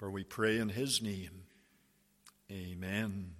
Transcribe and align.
For 0.00 0.10
we 0.10 0.24
pray 0.24 0.56
in 0.56 0.70
his 0.70 1.02
name. 1.02 1.42
Amen. 2.50 3.32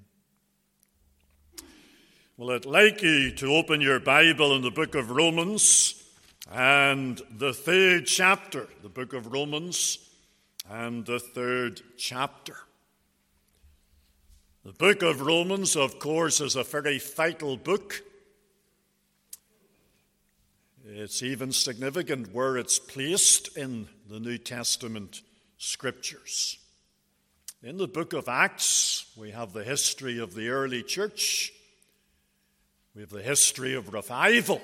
Well, 2.36 2.50
I'd 2.50 2.66
like 2.66 3.00
you 3.00 3.30
to 3.36 3.54
open 3.54 3.80
your 3.80 3.98
Bible 3.98 4.54
in 4.54 4.60
the 4.60 4.70
book 4.70 4.94
of 4.94 5.10
Romans 5.10 6.04
and 6.52 7.18
the 7.30 7.54
third 7.54 8.04
chapter, 8.04 8.68
the 8.82 8.90
book 8.90 9.14
of 9.14 9.32
Romans 9.32 10.10
and 10.68 11.06
the 11.06 11.18
third 11.18 11.80
chapter. 11.96 12.58
The 14.62 14.74
book 14.74 15.00
of 15.00 15.22
Romans, 15.22 15.76
of 15.76 15.98
course, 15.98 16.42
is 16.42 16.56
a 16.56 16.62
very 16.62 16.98
vital 16.98 17.56
book. 17.56 18.02
It's 20.84 21.22
even 21.22 21.52
significant 21.52 22.34
where 22.34 22.58
it's 22.58 22.78
placed 22.78 23.56
in 23.56 23.88
the 24.10 24.20
New 24.20 24.36
Testament 24.36 25.22
scriptures. 25.60 26.58
In 27.62 27.76
the 27.76 27.86
book 27.86 28.14
of 28.14 28.28
Acts, 28.28 29.04
we 29.14 29.30
have 29.30 29.52
the 29.52 29.62
history 29.62 30.18
of 30.18 30.34
the 30.34 30.48
early 30.48 30.82
church. 30.82 31.52
We 32.94 33.02
have 33.02 33.10
the 33.10 33.22
history 33.22 33.74
of 33.74 33.92
revival. 33.92 34.62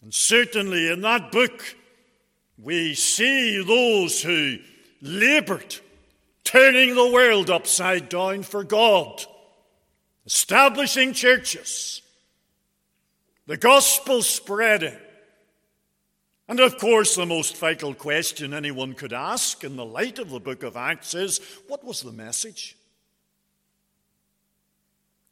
And 0.00 0.14
certainly 0.14 0.88
in 0.88 1.00
that 1.00 1.32
book, 1.32 1.76
we 2.56 2.94
see 2.94 3.62
those 3.64 4.22
who 4.22 4.58
labored, 5.02 5.74
turning 6.44 6.94
the 6.94 7.10
world 7.10 7.50
upside 7.50 8.08
down 8.08 8.44
for 8.44 8.62
God, 8.62 9.24
establishing 10.24 11.12
churches, 11.12 12.00
the 13.48 13.56
gospel 13.56 14.22
spreading. 14.22 14.96
And 16.48 16.60
of 16.60 16.78
course, 16.78 17.16
the 17.16 17.26
most 17.26 17.56
vital 17.56 17.92
question 17.92 18.54
anyone 18.54 18.94
could 18.94 19.12
ask 19.12 19.64
in 19.64 19.76
the 19.76 19.84
light 19.84 20.18
of 20.18 20.30
the 20.30 20.38
book 20.38 20.62
of 20.62 20.76
Acts 20.76 21.14
is 21.14 21.40
what 21.66 21.84
was 21.84 22.02
the 22.02 22.12
message? 22.12 22.76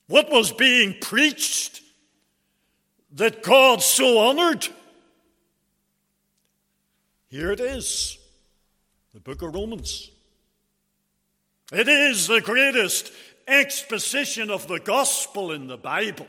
What 0.07 0.31
was 0.31 0.53
being 0.53 0.97
preached 1.01 1.81
that 3.13 3.43
God 3.43 3.81
so 3.81 4.19
honored? 4.19 4.67
Here 7.29 7.53
it 7.53 7.61
is 7.61 8.19
the 9.13 9.21
book 9.21 9.43
of 9.43 9.55
Romans. 9.55 10.11
It 11.73 11.89
is 11.89 12.27
the 12.27 12.41
greatest 12.41 13.13
exposition 13.47 14.51
of 14.51 14.67
the 14.67 14.81
gospel 14.81 15.53
in 15.53 15.69
the 15.69 15.77
Bible. 15.77 16.27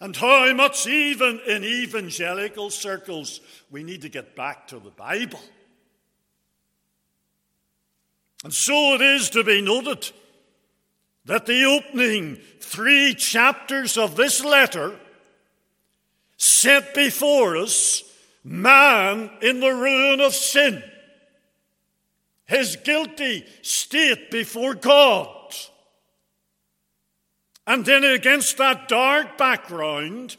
And 0.00 0.16
how 0.16 0.52
much, 0.54 0.86
even 0.86 1.40
in 1.46 1.62
evangelical 1.62 2.70
circles, 2.70 3.40
we 3.70 3.82
need 3.82 4.02
to 4.02 4.08
get 4.08 4.34
back 4.34 4.68
to 4.68 4.78
the 4.78 4.90
Bible. 4.90 5.40
And 8.42 8.52
so 8.52 8.94
it 8.94 9.02
is 9.02 9.28
to 9.30 9.44
be 9.44 9.60
noted 9.60 10.10
that 11.26 11.44
the 11.44 11.64
opening 11.64 12.36
three 12.60 13.14
chapters 13.14 13.98
of 13.98 14.16
this 14.16 14.42
letter 14.42 14.98
set 16.38 16.94
before 16.94 17.58
us 17.58 18.02
man 18.42 19.30
in 19.42 19.60
the 19.60 19.70
ruin 19.70 20.20
of 20.20 20.34
sin, 20.34 20.82
his 22.46 22.76
guilty 22.76 23.44
state 23.60 24.30
before 24.30 24.74
God. 24.74 25.28
And 27.70 27.84
then 27.86 28.02
against 28.02 28.58
that 28.58 28.88
dark 28.88 29.38
background, 29.38 30.36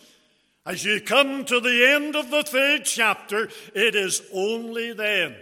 as 0.66 0.84
you 0.84 1.00
come 1.00 1.46
to 1.46 1.62
the 1.62 1.88
end 1.88 2.14
of 2.14 2.30
the 2.30 2.44
third 2.44 2.84
chapter, 2.84 3.48
it 3.74 3.96
is 3.96 4.22
only 4.34 4.92
then 4.92 5.38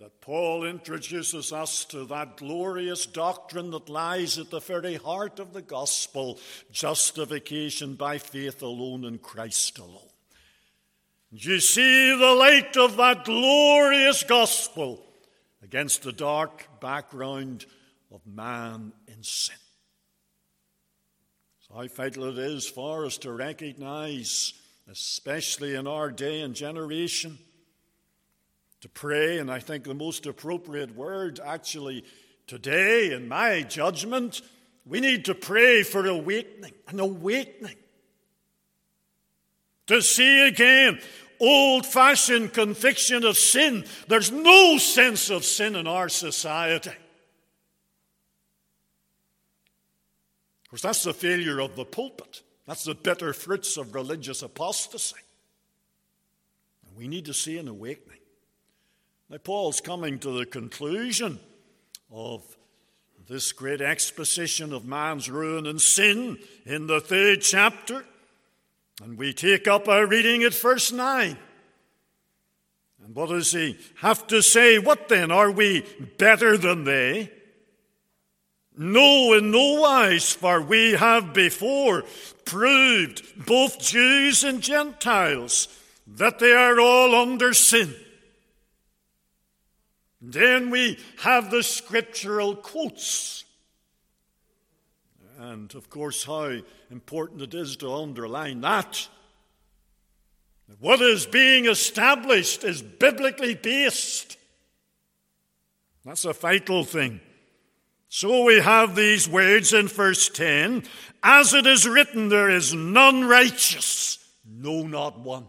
that 0.00 0.20
Paul 0.20 0.64
introduces 0.64 1.52
us 1.52 1.84
to 1.84 2.06
that 2.06 2.38
glorious 2.38 3.06
doctrine 3.06 3.70
that 3.70 3.88
lies 3.88 4.36
at 4.36 4.50
the 4.50 4.58
very 4.58 4.96
heart 4.96 5.38
of 5.38 5.52
the 5.52 5.62
gospel 5.62 6.40
justification 6.72 7.94
by 7.94 8.18
faith 8.18 8.60
alone 8.60 9.04
in 9.04 9.18
Christ 9.18 9.78
alone. 9.78 10.10
You 11.30 11.60
see 11.60 12.16
the 12.18 12.34
light 12.34 12.76
of 12.76 12.96
that 12.96 13.24
glorious 13.24 14.24
gospel 14.24 15.00
against 15.62 16.02
the 16.02 16.12
dark 16.12 16.66
background 16.80 17.64
of 18.10 18.26
man 18.26 18.92
in 19.06 19.22
sin. 19.22 19.54
How 21.72 21.86
vital 21.86 22.24
it 22.24 22.38
is 22.38 22.66
for 22.66 23.06
us 23.06 23.16
to 23.18 23.32
recognize, 23.32 24.54
especially 24.90 25.76
in 25.76 25.86
our 25.86 26.10
day 26.10 26.40
and 26.40 26.52
generation, 26.52 27.38
to 28.80 28.88
pray, 28.88 29.38
and 29.38 29.48
I 29.48 29.60
think 29.60 29.84
the 29.84 29.94
most 29.94 30.26
appropriate 30.26 30.96
word 30.96 31.38
actually 31.44 32.04
today, 32.48 33.12
in 33.12 33.28
my 33.28 33.62
judgment, 33.62 34.42
we 34.84 34.98
need 34.98 35.26
to 35.26 35.34
pray 35.34 35.84
for 35.84 36.04
awakening, 36.06 36.72
an 36.88 36.98
awakening 36.98 37.76
to 39.86 40.02
see 40.02 40.48
again 40.48 41.00
old 41.40 41.86
fashioned 41.86 42.52
conviction 42.52 43.24
of 43.24 43.36
sin. 43.36 43.84
There's 44.08 44.32
no 44.32 44.78
sense 44.78 45.30
of 45.30 45.44
sin 45.44 45.76
in 45.76 45.86
our 45.86 46.08
society. 46.08 46.90
Of 50.70 50.74
course, 50.74 50.82
that's 50.82 51.02
the 51.02 51.12
failure 51.12 51.58
of 51.58 51.74
the 51.74 51.84
pulpit. 51.84 52.42
That's 52.64 52.84
the 52.84 52.94
bitter 52.94 53.32
fruits 53.32 53.76
of 53.76 53.92
religious 53.92 54.40
apostasy. 54.40 55.16
And 56.86 56.96
we 56.96 57.08
need 57.08 57.24
to 57.24 57.34
see 57.34 57.58
an 57.58 57.66
awakening. 57.66 58.20
Now, 59.28 59.38
Paul's 59.38 59.80
coming 59.80 60.20
to 60.20 60.30
the 60.30 60.46
conclusion 60.46 61.40
of 62.12 62.44
this 63.28 63.50
great 63.50 63.80
exposition 63.80 64.72
of 64.72 64.84
man's 64.84 65.28
ruin 65.28 65.66
and 65.66 65.80
sin 65.80 66.38
in 66.64 66.86
the 66.86 67.00
third 67.00 67.40
chapter. 67.40 68.04
And 69.02 69.18
we 69.18 69.32
take 69.32 69.66
up 69.66 69.88
our 69.88 70.06
reading 70.06 70.44
at 70.44 70.54
verse 70.54 70.92
9. 70.92 71.36
And 73.04 73.14
what 73.16 73.30
does 73.30 73.50
he 73.50 73.76
have 74.02 74.28
to 74.28 74.40
say? 74.40 74.78
What 74.78 75.08
then? 75.08 75.32
Are 75.32 75.50
we 75.50 75.84
better 76.16 76.56
than 76.56 76.84
they? 76.84 77.32
No, 78.82 79.34
in 79.34 79.50
no 79.50 79.74
wise, 79.82 80.32
for 80.32 80.62
we 80.62 80.92
have 80.92 81.34
before 81.34 82.02
proved, 82.46 83.44
both 83.44 83.78
Jews 83.78 84.42
and 84.42 84.62
Gentiles, 84.62 85.68
that 86.06 86.38
they 86.38 86.54
are 86.54 86.80
all 86.80 87.14
under 87.14 87.52
sin. 87.52 87.94
Then 90.22 90.70
we 90.70 90.98
have 91.18 91.50
the 91.50 91.62
scriptural 91.62 92.56
quotes. 92.56 93.44
And 95.38 95.74
of 95.74 95.90
course, 95.90 96.24
how 96.24 96.60
important 96.90 97.42
it 97.42 97.52
is 97.52 97.76
to 97.76 97.92
underline 97.92 98.62
that. 98.62 99.06
What 100.78 101.02
is 101.02 101.26
being 101.26 101.66
established 101.66 102.64
is 102.64 102.80
biblically 102.80 103.56
based. 103.56 104.38
That's 106.02 106.24
a 106.24 106.32
vital 106.32 106.82
thing. 106.82 107.20
So 108.12 108.42
we 108.42 108.58
have 108.58 108.96
these 108.96 109.28
words 109.28 109.72
in 109.72 109.86
verse 109.86 110.28
10 110.28 110.82
As 111.22 111.54
it 111.54 111.64
is 111.64 111.88
written, 111.88 112.28
there 112.28 112.50
is 112.50 112.74
none 112.74 113.24
righteous, 113.24 114.18
no, 114.44 114.82
not 114.82 115.20
one. 115.20 115.46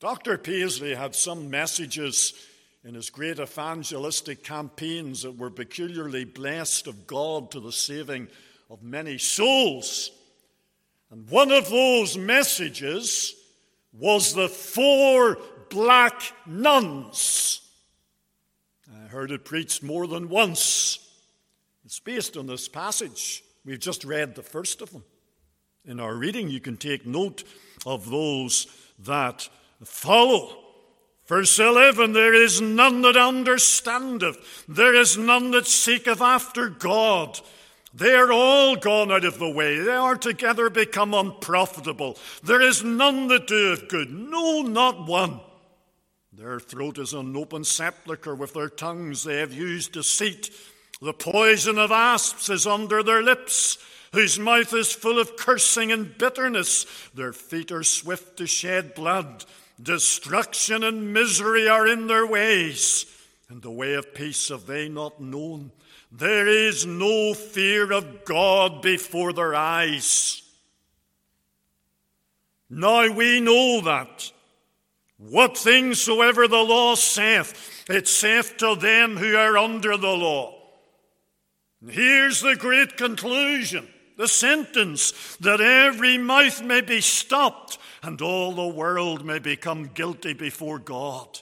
Dr. 0.00 0.38
Paisley 0.38 0.94
had 0.94 1.14
some 1.14 1.50
messages 1.50 2.32
in 2.84 2.94
his 2.94 3.10
great 3.10 3.38
evangelistic 3.38 4.42
campaigns 4.42 5.22
that 5.22 5.36
were 5.36 5.50
peculiarly 5.50 6.24
blessed 6.24 6.86
of 6.86 7.06
God 7.06 7.50
to 7.50 7.60
the 7.60 7.72
saving 7.72 8.26
of 8.70 8.82
many 8.82 9.18
souls. 9.18 10.10
And 11.10 11.28
one 11.28 11.52
of 11.52 11.68
those 11.68 12.16
messages 12.16 13.34
was 13.92 14.32
the 14.32 14.48
four 14.48 15.36
black 15.68 16.22
nuns. 16.46 17.60
I 19.06 19.08
heard 19.08 19.30
it 19.30 19.44
preached 19.44 19.84
more 19.84 20.08
than 20.08 20.28
once. 20.28 20.98
It's 21.84 22.00
based 22.00 22.36
on 22.36 22.48
this 22.48 22.66
passage. 22.66 23.44
We've 23.64 23.78
just 23.78 24.02
read 24.02 24.34
the 24.34 24.42
first 24.42 24.82
of 24.82 24.90
them. 24.90 25.04
In 25.84 26.00
our 26.00 26.16
reading, 26.16 26.48
you 26.48 26.58
can 26.58 26.76
take 26.76 27.06
note 27.06 27.44
of 27.84 28.10
those 28.10 28.66
that 28.98 29.48
follow. 29.84 30.58
Verse 31.28 31.56
11 31.56 32.14
There 32.14 32.34
is 32.34 32.60
none 32.60 33.02
that 33.02 33.16
understandeth, 33.16 34.64
there 34.66 34.94
is 34.96 35.16
none 35.16 35.52
that 35.52 35.68
seeketh 35.68 36.20
after 36.20 36.68
God. 36.68 37.38
They 37.94 38.12
are 38.12 38.32
all 38.32 38.74
gone 38.74 39.12
out 39.12 39.24
of 39.24 39.38
the 39.38 39.48
way. 39.48 39.78
They 39.78 39.94
are 39.94 40.16
together 40.16 40.68
become 40.68 41.14
unprofitable. 41.14 42.18
There 42.42 42.60
is 42.60 42.82
none 42.82 43.28
that 43.28 43.46
doeth 43.46 43.88
good, 43.88 44.10
no, 44.10 44.62
not 44.62 45.06
one. 45.06 45.40
Their 46.36 46.60
throat 46.60 46.98
is 46.98 47.12
an 47.12 47.36
open 47.36 47.64
sepulchre. 47.64 48.34
With 48.34 48.54
their 48.54 48.68
tongues 48.68 49.24
they 49.24 49.38
have 49.38 49.52
used 49.52 49.92
deceit. 49.92 50.50
The 51.00 51.12
poison 51.12 51.78
of 51.78 51.90
asps 51.90 52.48
is 52.50 52.66
under 52.66 53.02
their 53.02 53.22
lips, 53.22 53.78
whose 54.12 54.38
mouth 54.38 54.72
is 54.72 54.92
full 54.92 55.18
of 55.18 55.36
cursing 55.36 55.92
and 55.92 56.16
bitterness. 56.16 56.86
Their 57.14 57.32
feet 57.32 57.72
are 57.72 57.82
swift 57.82 58.36
to 58.38 58.46
shed 58.46 58.94
blood 58.94 59.44
Destruction 59.82 60.82
and 60.82 61.12
misery 61.12 61.68
are 61.68 61.86
in 61.86 62.06
their 62.06 62.26
ways, 62.26 63.04
and 63.50 63.60
the 63.60 63.70
way 63.70 63.92
of 63.94 64.14
peace 64.14 64.48
have 64.48 64.66
they 64.66 64.88
not 64.88 65.20
known. 65.20 65.70
There 66.10 66.46
is 66.46 66.86
no 66.86 67.34
fear 67.34 67.92
of 67.92 68.24
God 68.24 68.80
before 68.80 69.34
their 69.34 69.54
eyes. 69.54 70.40
Now 72.70 73.12
we 73.12 73.40
know 73.40 73.82
that. 73.82 74.32
What 75.18 75.56
things 75.56 76.00
soever 76.00 76.46
the 76.46 76.62
law 76.62 76.94
saith, 76.94 77.84
it 77.88 78.06
saith 78.06 78.56
to 78.58 78.76
them 78.76 79.16
who 79.16 79.34
are 79.36 79.56
under 79.56 79.96
the 79.96 80.08
law. 80.08 80.54
And 81.80 81.90
here's 81.90 82.40
the 82.40 82.56
great 82.56 82.96
conclusion 82.96 83.88
the 84.16 84.28
sentence 84.28 85.36
that 85.40 85.60
every 85.60 86.16
mouth 86.16 86.62
may 86.62 86.80
be 86.80 87.02
stopped 87.02 87.78
and 88.02 88.20
all 88.22 88.52
the 88.52 88.66
world 88.66 89.24
may 89.24 89.38
become 89.38 89.90
guilty 89.92 90.32
before 90.32 90.78
God. 90.78 91.40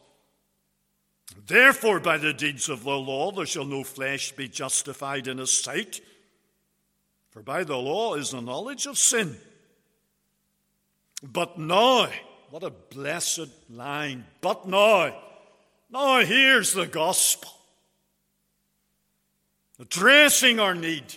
Therefore, 1.47 2.01
by 2.01 2.19
the 2.19 2.33
deeds 2.33 2.69
of 2.69 2.85
the 2.85 2.97
law, 2.97 3.31
there 3.31 3.47
shall 3.47 3.65
no 3.65 3.85
flesh 3.85 4.33
be 4.33 4.49
justified 4.49 5.29
in 5.29 5.39
his 5.39 5.53
sight. 5.53 6.01
For 7.31 7.43
by 7.43 7.65
the 7.65 7.77
law 7.77 8.15
is 8.15 8.31
the 8.31 8.41
knowledge 8.41 8.87
of 8.87 8.99
sin. 8.99 9.37
But 11.23 11.59
now, 11.59 12.09
what 12.55 12.63
a 12.63 12.71
blessed 12.71 13.49
line. 13.69 14.25
But 14.41 14.69
now, 14.69 15.13
now 15.91 16.21
here's 16.21 16.73
the 16.73 16.87
gospel 16.87 17.51
addressing 19.81 20.61
our 20.61 20.73
need. 20.73 21.17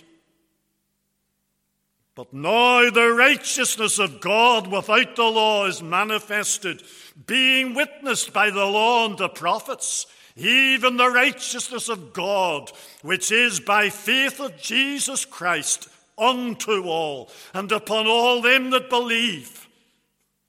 But 2.16 2.34
now 2.34 2.90
the 2.90 3.14
righteousness 3.16 4.00
of 4.00 4.20
God 4.20 4.66
without 4.66 5.14
the 5.14 5.22
law 5.22 5.66
is 5.66 5.80
manifested, 5.80 6.82
being 7.28 7.72
witnessed 7.72 8.32
by 8.32 8.50
the 8.50 8.66
law 8.66 9.06
and 9.06 9.16
the 9.16 9.28
prophets, 9.28 10.08
even 10.34 10.96
the 10.96 11.08
righteousness 11.08 11.88
of 11.88 12.12
God, 12.12 12.72
which 13.02 13.30
is 13.30 13.60
by 13.60 13.90
faith 13.90 14.40
of 14.40 14.56
Jesus 14.56 15.24
Christ 15.24 15.88
unto 16.18 16.82
all, 16.82 17.30
and 17.54 17.70
upon 17.70 18.08
all 18.08 18.42
them 18.42 18.70
that 18.70 18.90
believe. 18.90 19.67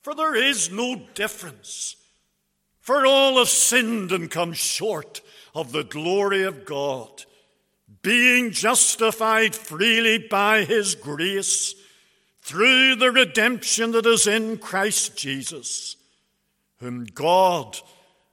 For 0.10 0.16
there 0.16 0.34
is 0.34 0.72
no 0.72 0.96
difference. 1.14 1.96
For 2.80 3.06
all 3.06 3.38
have 3.38 3.48
sinned 3.48 4.12
and 4.12 4.32
come 4.32 4.54
short 4.54 5.22
of 5.54 5.72
the 5.72 5.84
glory 5.84 6.42
of 6.42 6.66
God 6.66 7.26
being 8.02 8.50
justified 8.50 9.54
freely 9.54 10.18
by 10.18 10.64
his 10.64 10.96
grace 10.96 11.76
through 12.42 12.96
the 12.96 13.12
redemption 13.12 13.92
that 13.92 14.08
is 14.08 14.26
in 14.26 14.58
Christ 14.58 15.16
Jesus, 15.16 15.96
whom 16.80 17.06
God 17.06 17.78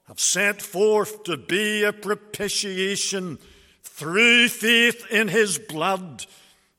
have 0.08 0.18
set 0.18 0.62
forth 0.62 1.24
to 1.24 1.36
be 1.36 1.82
a 1.82 1.92
propitiation 1.92 3.38
through 3.82 4.48
faith 4.48 5.06
in 5.10 5.28
his 5.28 5.58
blood, 5.58 6.24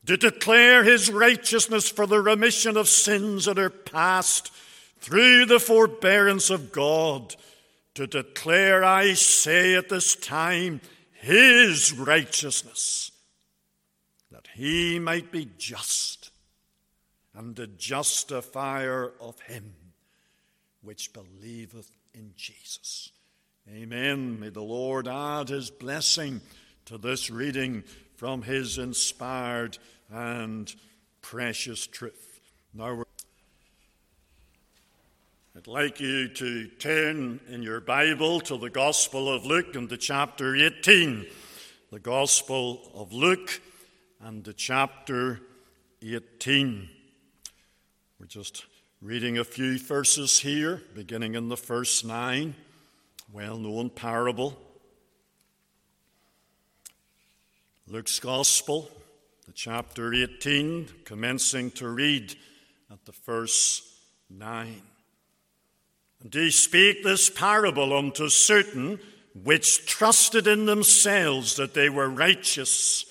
to 0.07 0.17
declare 0.17 0.83
his 0.83 1.11
righteousness 1.11 1.87
for 1.87 2.07
the 2.07 2.19
remission 2.19 2.75
of 2.75 2.87
sins 2.87 3.45
that 3.45 3.59
are 3.59 3.69
past 3.69 4.51
through 4.99 5.45
the 5.45 5.59
forbearance 5.59 6.49
of 6.49 6.71
God, 6.71 7.35
to 7.95 8.07
declare, 8.07 8.83
I 8.83 9.13
say 9.13 9.75
at 9.75 9.89
this 9.89 10.15
time, 10.15 10.81
his 11.13 11.93
righteousness, 11.93 13.11
that 14.31 14.47
he 14.53 14.99
might 14.99 15.31
be 15.31 15.49
just 15.57 16.31
and 17.33 17.55
the 17.55 17.67
justifier 17.67 19.13
of 19.21 19.39
him 19.41 19.73
which 20.81 21.13
believeth 21.13 21.91
in 22.13 22.33
Jesus. 22.35 23.11
Amen. 23.69 24.39
May 24.39 24.49
the 24.49 24.61
Lord 24.61 25.07
add 25.07 25.49
his 25.49 25.69
blessing 25.69 26.41
to 26.85 26.97
this 26.97 27.29
reading 27.29 27.83
from 28.15 28.41
his 28.41 28.77
inspired 28.77 29.77
and 30.11 30.73
precious 31.21 31.85
truth. 31.85 32.39
Now 32.73 33.03
I'd 35.57 35.65
like 35.65 35.99
you 35.99 36.27
to 36.27 36.67
turn 36.67 37.39
in 37.49 37.63
your 37.63 37.81
Bible 37.81 38.39
to 38.41 38.57
the 38.57 38.69
Gospel 38.69 39.27
of 39.27 39.43
Luke 39.43 39.75
and 39.75 39.89
to 39.89 39.97
chapter 39.97 40.55
18. 40.55 41.25
The 41.91 41.99
Gospel 41.99 42.91
of 42.93 43.11
Luke 43.11 43.59
and 44.21 44.43
the 44.43 44.53
chapter 44.53 45.39
18. 46.03 46.87
We're 48.19 48.27
just 48.27 48.67
reading 49.01 49.39
a 49.39 49.43
few 49.43 49.79
verses 49.79 50.37
here, 50.41 50.83
beginning 50.93 51.33
in 51.33 51.49
the 51.49 51.57
first 51.57 52.05
nine, 52.05 52.53
well 53.33 53.57
known 53.57 53.89
parable. 53.89 54.55
Luke's 57.87 58.19
Gospel, 58.19 58.91
the 59.47 59.53
chapter 59.53 60.13
18, 60.13 60.87
commencing 61.03 61.71
to 61.71 61.89
read 61.89 62.35
at 62.91 63.03
the 63.05 63.11
first 63.11 63.81
nine. 64.29 64.83
And 66.21 66.33
he 66.33 66.51
spake 66.51 67.03
this 67.03 67.29
parable 67.29 67.95
unto 67.95 68.29
certain 68.29 68.99
which 69.43 69.85
trusted 69.85 70.47
in 70.47 70.65
themselves 70.65 71.55
that 71.57 71.73
they 71.73 71.89
were 71.89 72.09
righteous 72.09 73.05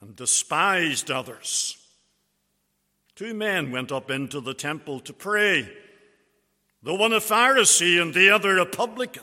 and 0.00 0.16
despised 0.16 1.10
others. 1.10 1.76
Two 3.14 3.34
men 3.34 3.70
went 3.70 3.92
up 3.92 4.10
into 4.10 4.40
the 4.40 4.54
temple 4.54 5.00
to 5.00 5.12
pray, 5.12 5.68
the 6.82 6.94
one 6.94 7.12
a 7.12 7.20
Pharisee 7.20 8.00
and 8.00 8.12
the 8.12 8.30
other 8.30 8.58
a 8.58 8.66
publican. 8.66 9.22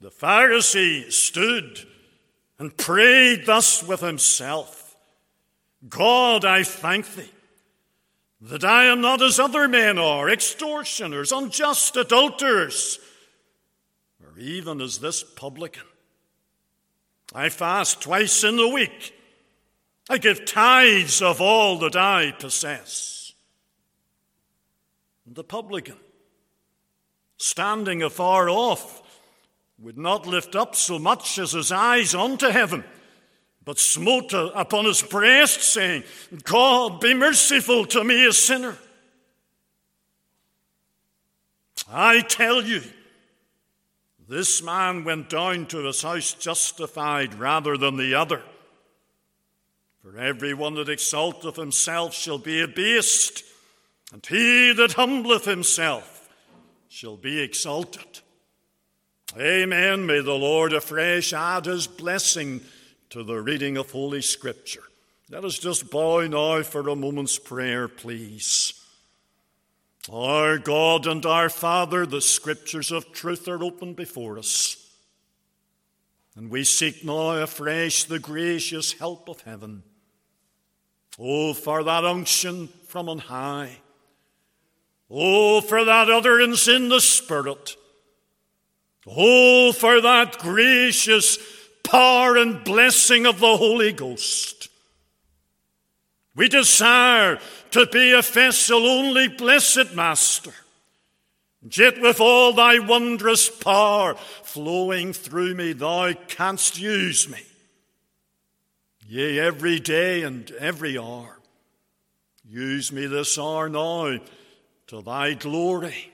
The 0.00 0.10
Pharisee 0.10 1.10
stood 1.10 1.80
and 2.58 2.76
prayed 2.76 3.46
thus 3.46 3.82
with 3.82 4.00
himself 4.00 4.96
God, 5.88 6.44
I 6.44 6.62
thank 6.62 7.14
thee 7.14 7.30
that 8.40 8.64
I 8.64 8.84
am 8.84 9.00
not 9.00 9.22
as 9.22 9.38
other 9.38 9.66
men 9.66 9.98
are, 9.98 10.28
extortioners, 10.28 11.32
unjust 11.32 11.96
adulterers, 11.96 12.98
or 14.22 14.38
even 14.38 14.80
as 14.80 14.98
this 14.98 15.22
publican. 15.22 15.84
I 17.34 17.48
fast 17.48 18.02
twice 18.02 18.44
in 18.44 18.56
the 18.56 18.68
week. 18.68 19.14
I 20.08 20.18
give 20.18 20.44
tithes 20.44 21.22
of 21.22 21.40
all 21.40 21.78
that 21.78 21.96
I 21.96 22.32
possess. 22.32 23.32
And 25.26 25.34
the 25.34 25.42
publican, 25.42 25.96
standing 27.36 28.02
afar 28.02 28.48
off, 28.48 29.02
would 29.78 29.98
not 29.98 30.26
lift 30.26 30.54
up 30.54 30.76
so 30.76 30.98
much 30.98 31.38
as 31.38 31.52
his 31.52 31.72
eyes 31.72 32.14
unto 32.14 32.48
heaven 32.48 32.84
but 33.66 33.80
smote 33.80 34.32
upon 34.32 34.84
his 34.84 35.02
breast, 35.02 35.60
saying, 35.60 36.04
God, 36.44 37.00
be 37.00 37.14
merciful 37.14 37.84
to 37.86 38.04
me, 38.04 38.24
a 38.24 38.32
sinner. 38.32 38.76
I 41.90 42.20
tell 42.20 42.62
you, 42.62 42.80
this 44.28 44.62
man 44.62 45.02
went 45.02 45.28
down 45.28 45.66
to 45.66 45.78
his 45.78 46.00
house 46.00 46.32
justified 46.32 47.34
rather 47.34 47.76
than 47.76 47.96
the 47.96 48.14
other. 48.14 48.40
For 50.00 50.16
every 50.16 50.54
one 50.54 50.74
that 50.74 50.88
exalteth 50.88 51.56
himself 51.56 52.14
shall 52.14 52.38
be 52.38 52.62
abased, 52.62 53.42
and 54.12 54.24
he 54.24 54.72
that 54.74 54.92
humbleth 54.92 55.44
himself 55.44 56.28
shall 56.88 57.16
be 57.16 57.40
exalted. 57.40 58.20
Amen. 59.36 60.06
May 60.06 60.20
the 60.20 60.34
Lord 60.34 60.72
afresh 60.72 61.32
add 61.32 61.66
his 61.66 61.88
blessing 61.88 62.60
to 63.10 63.22
the 63.22 63.40
reading 63.40 63.76
of 63.76 63.90
Holy 63.90 64.20
Scripture. 64.20 64.82
Let 65.30 65.44
us 65.44 65.58
just 65.58 65.90
bow 65.90 66.26
now 66.26 66.62
for 66.62 66.88
a 66.88 66.96
moment's 66.96 67.38
prayer, 67.38 67.88
please. 67.88 68.72
Our 70.12 70.58
God 70.58 71.06
and 71.06 71.24
our 71.26 71.48
Father, 71.48 72.06
the 72.06 72.20
Scriptures 72.20 72.92
of 72.92 73.12
truth 73.12 73.48
are 73.48 73.62
open 73.62 73.94
before 73.94 74.38
us. 74.38 74.76
And 76.36 76.50
we 76.50 76.64
seek 76.64 77.04
now 77.04 77.30
afresh 77.42 78.04
the 78.04 78.18
gracious 78.18 78.92
help 78.92 79.28
of 79.28 79.40
heaven. 79.40 79.82
Oh, 81.18 81.54
for 81.54 81.82
that 81.82 82.04
unction 82.04 82.68
from 82.86 83.08
on 83.08 83.18
high. 83.18 83.78
Oh, 85.10 85.60
for 85.60 85.84
that 85.84 86.10
utterance 86.10 86.68
in 86.68 86.88
the 86.88 87.00
Spirit. 87.00 87.76
Oh, 89.06 89.72
for 89.72 90.00
that 90.00 90.38
gracious 90.38 91.38
power 91.86 92.36
and 92.36 92.62
blessing 92.64 93.26
of 93.26 93.40
the 93.40 93.56
Holy 93.56 93.92
Ghost. 93.92 94.68
We 96.34 96.48
desire 96.48 97.38
to 97.70 97.86
be 97.86 98.12
a 98.12 98.22
vessel 98.22 98.86
only, 98.86 99.28
blessed 99.28 99.94
Master. 99.94 100.52
Yet 101.62 102.00
with 102.00 102.20
all 102.20 102.52
thy 102.52 102.78
wondrous 102.78 103.48
power 103.48 104.14
flowing 104.42 105.12
through 105.12 105.54
me, 105.54 105.72
thou 105.72 106.12
canst 106.28 106.78
use 106.78 107.28
me. 107.28 107.42
Yea, 109.08 109.40
every 109.40 109.80
day 109.80 110.22
and 110.22 110.50
every 110.52 110.98
hour. 110.98 111.38
Use 112.48 112.92
me 112.92 113.06
this 113.06 113.38
hour 113.38 113.68
now 113.68 114.18
to 114.88 115.02
thy 115.02 115.34
glory 115.34 116.12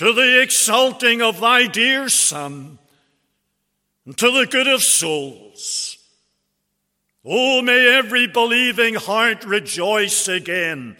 to 0.00 0.14
the 0.14 0.40
exalting 0.40 1.20
of 1.20 1.40
thy 1.40 1.66
dear 1.66 2.08
Son, 2.08 2.78
to 4.16 4.30
the 4.30 4.46
good 4.46 4.66
of 4.68 4.82
souls. 4.82 5.98
Oh, 7.24 7.60
may 7.60 7.96
every 7.96 8.26
believing 8.26 8.94
heart 8.94 9.44
rejoice 9.44 10.26
again 10.26 10.96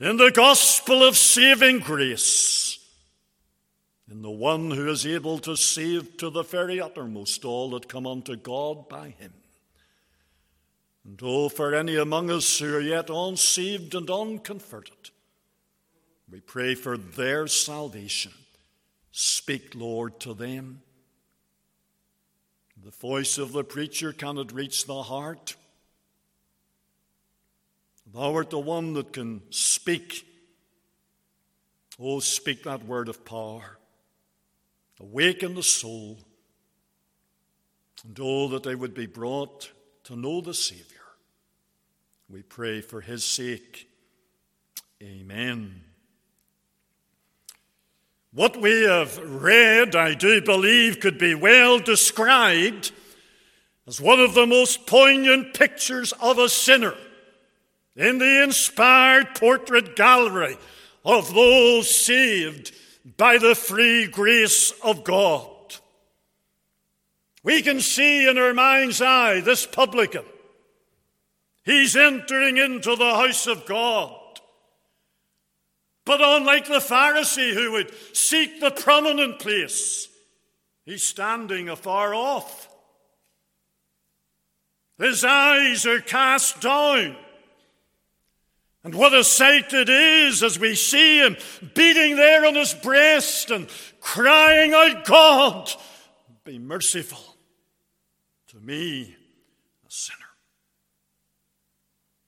in 0.00 0.16
the 0.18 0.30
gospel 0.30 1.02
of 1.02 1.16
saving 1.16 1.78
grace, 1.78 2.78
in 4.10 4.20
the 4.20 4.30
one 4.30 4.70
who 4.70 4.90
is 4.90 5.06
able 5.06 5.38
to 5.38 5.56
save 5.56 6.18
to 6.18 6.28
the 6.28 6.42
very 6.42 6.80
uttermost 6.80 7.44
all 7.44 7.70
that 7.70 7.88
come 7.88 8.06
unto 8.06 8.36
God 8.36 8.88
by 8.88 9.10
him. 9.10 9.32
And 11.04 11.18
oh, 11.22 11.48
for 11.48 11.74
any 11.74 11.96
among 11.96 12.30
us 12.30 12.58
who 12.58 12.76
are 12.76 12.80
yet 12.80 13.08
unsaved 13.08 13.94
and 13.94 14.10
unconverted, 14.10 15.10
we 16.30 16.40
pray 16.40 16.74
for 16.74 16.96
their 16.96 17.46
salvation. 17.46 18.32
Speak, 19.10 19.74
Lord, 19.74 20.18
to 20.20 20.34
them. 20.34 20.82
The 22.84 22.90
voice 22.90 23.38
of 23.38 23.52
the 23.52 23.64
preacher 23.64 24.12
cannot 24.12 24.52
reach 24.52 24.84
the 24.84 25.02
heart. 25.02 25.56
Thou 28.12 28.34
art 28.34 28.50
the 28.50 28.58
one 28.58 28.92
that 28.92 29.14
can 29.14 29.40
speak. 29.48 30.26
Oh, 31.98 32.20
speak 32.20 32.64
that 32.64 32.84
word 32.84 33.08
of 33.08 33.24
power. 33.24 33.78
Awaken 35.00 35.54
the 35.54 35.62
soul. 35.62 36.18
And 38.04 38.18
oh, 38.20 38.48
that 38.48 38.64
they 38.64 38.74
would 38.74 38.92
be 38.92 39.06
brought 39.06 39.70
to 40.04 40.14
know 40.14 40.42
the 40.42 40.52
Savior. 40.52 40.84
We 42.28 42.42
pray 42.42 42.82
for 42.82 43.00
his 43.00 43.24
sake. 43.24 43.88
Amen. 45.02 45.83
What 48.34 48.60
we 48.60 48.82
have 48.82 49.16
read, 49.18 49.94
I 49.94 50.14
do 50.14 50.42
believe, 50.42 50.98
could 50.98 51.18
be 51.18 51.36
well 51.36 51.78
described 51.78 52.90
as 53.86 54.00
one 54.00 54.18
of 54.18 54.34
the 54.34 54.46
most 54.46 54.88
poignant 54.88 55.54
pictures 55.54 56.12
of 56.20 56.38
a 56.38 56.48
sinner 56.48 56.94
in 57.94 58.18
the 58.18 58.42
inspired 58.42 59.36
portrait 59.36 59.94
gallery 59.94 60.56
of 61.04 61.32
those 61.32 61.94
saved 61.94 62.72
by 63.16 63.38
the 63.38 63.54
free 63.54 64.08
grace 64.08 64.72
of 64.82 65.04
God. 65.04 65.76
We 67.44 67.62
can 67.62 67.78
see 67.78 68.28
in 68.28 68.36
our 68.36 68.52
mind's 68.52 69.00
eye 69.00 69.42
this 69.42 69.64
publican. 69.64 70.24
He's 71.64 71.94
entering 71.94 72.56
into 72.56 72.96
the 72.96 73.14
house 73.14 73.46
of 73.46 73.64
God. 73.64 74.23
But 76.04 76.20
unlike 76.22 76.66
the 76.66 76.80
Pharisee 76.80 77.54
who 77.54 77.72
would 77.72 77.92
seek 78.14 78.60
the 78.60 78.70
prominent 78.70 79.38
place, 79.38 80.08
he's 80.84 81.06
standing 81.06 81.68
afar 81.68 82.14
off. 82.14 82.68
His 84.98 85.24
eyes 85.24 85.86
are 85.86 86.00
cast 86.00 86.60
down. 86.60 87.16
And 88.84 88.94
what 88.94 89.14
a 89.14 89.24
sight 89.24 89.72
it 89.72 89.88
is 89.88 90.42
as 90.42 90.58
we 90.58 90.74
see 90.74 91.20
him 91.24 91.38
beating 91.74 92.16
there 92.16 92.44
on 92.44 92.54
his 92.54 92.74
breast 92.74 93.50
and 93.50 93.66
crying 94.00 94.74
out, 94.74 95.06
God, 95.06 95.72
be 96.44 96.58
merciful 96.58 97.34
to 98.48 98.60
me, 98.60 99.16
a 99.86 99.90
sinner. 99.90 100.18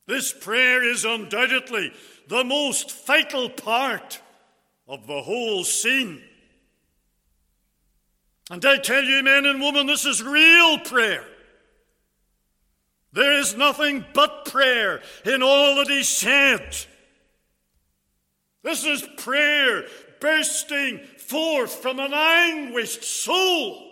This 0.06 0.33
prayer 0.33 0.83
is 0.83 1.04
undoubtedly 1.04 1.92
the 2.28 2.45
most 2.45 3.06
vital 3.06 3.49
part 3.49 4.21
of 4.88 5.06
the 5.06 5.23
whole 5.23 5.64
scene. 5.64 6.23
And 8.50 8.64
I 8.64 8.78
tell 8.78 9.02
you, 9.02 9.23
men 9.23 9.47
and 9.47 9.61
women, 9.61 9.87
this 9.87 10.04
is 10.04 10.23
real 10.23 10.78
prayer. 10.78 11.25
There 13.12 13.38
is 13.40 13.56
nothing 13.56 14.04
but 14.12 14.45
prayer 14.45 15.00
in 15.25 15.42
all 15.42 15.76
that 15.76 15.88
he 15.88 16.02
said. 16.02 16.76
This 18.62 18.85
is 18.85 19.06
prayer 19.16 19.85
bursting 20.21 20.99
forth 21.18 21.73
from 21.73 21.99
an 21.99 22.12
anguished 22.12 23.04
soul. 23.04 23.83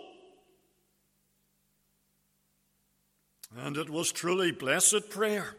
And 3.57 3.77
it 3.77 3.89
was 3.89 4.11
truly 4.11 4.51
blessed 4.51 5.09
prayer. 5.09 5.55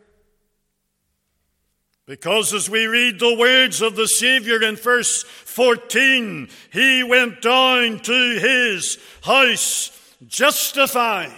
Because 2.07 2.55
as 2.55 2.71
we 2.71 2.87
read 2.87 3.19
the 3.19 3.37
words 3.37 3.83
of 3.83 3.97
the 3.97 4.07
Savior 4.07 4.63
in 4.63 4.77
verse 4.77 5.25
14, 5.25 6.49
he 6.73 7.03
went 7.03 7.43
down 7.43 7.99
to 7.99 8.39
his 8.39 8.99
house 9.23 9.91
justified. 10.25 11.33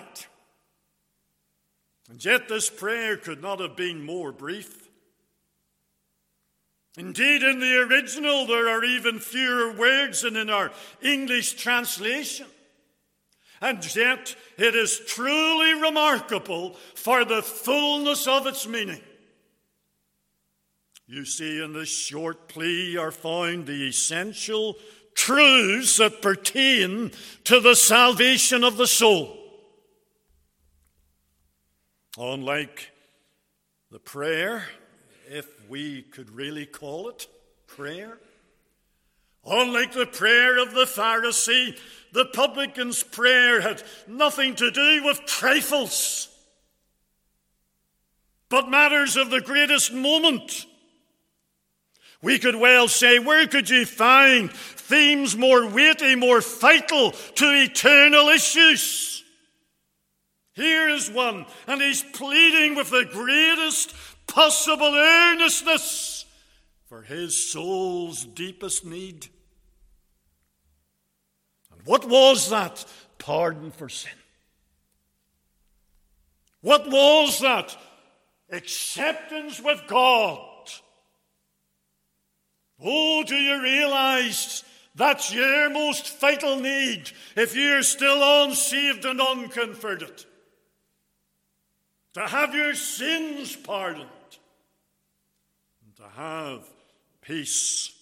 And 2.10 2.22
yet 2.22 2.48
this 2.48 2.68
prayer 2.68 3.16
could 3.16 3.40
not 3.40 3.60
have 3.60 3.76
been 3.76 4.04
more 4.04 4.30
brief. 4.30 4.88
Indeed, 6.98 7.42
in 7.42 7.60
the 7.60 7.86
original, 7.88 8.46
there 8.46 8.68
are 8.68 8.84
even 8.84 9.20
fewer 9.20 9.72
words 9.72 10.22
than 10.22 10.36
in 10.36 10.50
our 10.50 10.70
English 11.00 11.54
translation. 11.54 12.46
And 13.60 13.94
yet, 13.94 14.36
it 14.58 14.74
is 14.74 15.00
truly 15.06 15.80
remarkable 15.80 16.74
for 16.94 17.24
the 17.24 17.42
fullness 17.42 18.26
of 18.26 18.46
its 18.46 18.66
meaning. 18.66 19.00
You 21.10 21.24
see, 21.24 21.64
in 21.64 21.72
this 21.72 21.88
short 21.88 22.48
plea 22.48 22.98
are 22.98 23.10
found 23.10 23.66
the 23.66 23.88
essential 23.88 24.76
truths 25.14 25.96
that 25.96 26.20
pertain 26.20 27.12
to 27.44 27.60
the 27.60 27.74
salvation 27.74 28.62
of 28.62 28.76
the 28.76 28.86
soul. 28.86 29.34
Unlike 32.18 32.90
the 33.90 33.98
prayer, 33.98 34.66
if 35.30 35.46
we 35.66 36.02
could 36.02 36.30
really 36.30 36.66
call 36.66 37.08
it 37.08 37.26
prayer, 37.66 38.18
unlike 39.46 39.94
the 39.94 40.04
prayer 40.04 40.58
of 40.58 40.74
the 40.74 40.84
Pharisee, 40.84 41.78
the 42.12 42.26
publican's 42.26 43.02
prayer 43.02 43.62
had 43.62 43.82
nothing 44.06 44.54
to 44.56 44.70
do 44.70 45.02
with 45.04 45.24
trifles, 45.24 46.28
but 48.50 48.68
matters 48.68 49.16
of 49.16 49.30
the 49.30 49.40
greatest 49.40 49.90
moment. 49.90 50.66
We 52.20 52.38
could 52.38 52.56
well 52.56 52.88
say, 52.88 53.18
where 53.18 53.46
could 53.46 53.70
you 53.70 53.86
find 53.86 54.52
themes 54.52 55.36
more 55.36 55.68
weighty, 55.68 56.16
more 56.16 56.40
vital 56.40 57.12
to 57.12 57.62
eternal 57.62 58.28
issues? 58.28 59.22
Here 60.54 60.88
is 60.88 61.08
one, 61.08 61.46
and 61.68 61.80
he's 61.80 62.02
pleading 62.02 62.74
with 62.74 62.90
the 62.90 63.08
greatest 63.12 63.94
possible 64.26 64.92
earnestness 64.92 66.24
for 66.88 67.02
his 67.02 67.52
soul's 67.52 68.24
deepest 68.24 68.84
need. 68.84 69.28
And 71.72 71.82
what 71.84 72.08
was 72.08 72.50
that? 72.50 72.84
Pardon 73.18 73.70
for 73.70 73.88
sin. 73.88 74.10
What 76.60 76.88
was 76.90 77.38
that? 77.40 77.76
Acceptance 78.50 79.60
with 79.60 79.80
God. 79.86 80.57
Oh, 82.82 83.24
do 83.24 83.34
you 83.34 83.60
realize 83.62 84.62
that's 84.94 85.32
your 85.32 85.70
most 85.70 86.20
vital 86.20 86.58
need 86.60 87.10
if 87.36 87.56
you're 87.56 87.82
still 87.82 88.44
unsaved 88.44 89.04
and 89.04 89.20
unconverted? 89.20 90.24
To 92.14 92.26
have 92.26 92.54
your 92.54 92.74
sins 92.74 93.54
pardoned 93.56 94.08
and 95.84 95.96
to 95.96 96.08
have 96.16 96.64
peace 97.20 97.92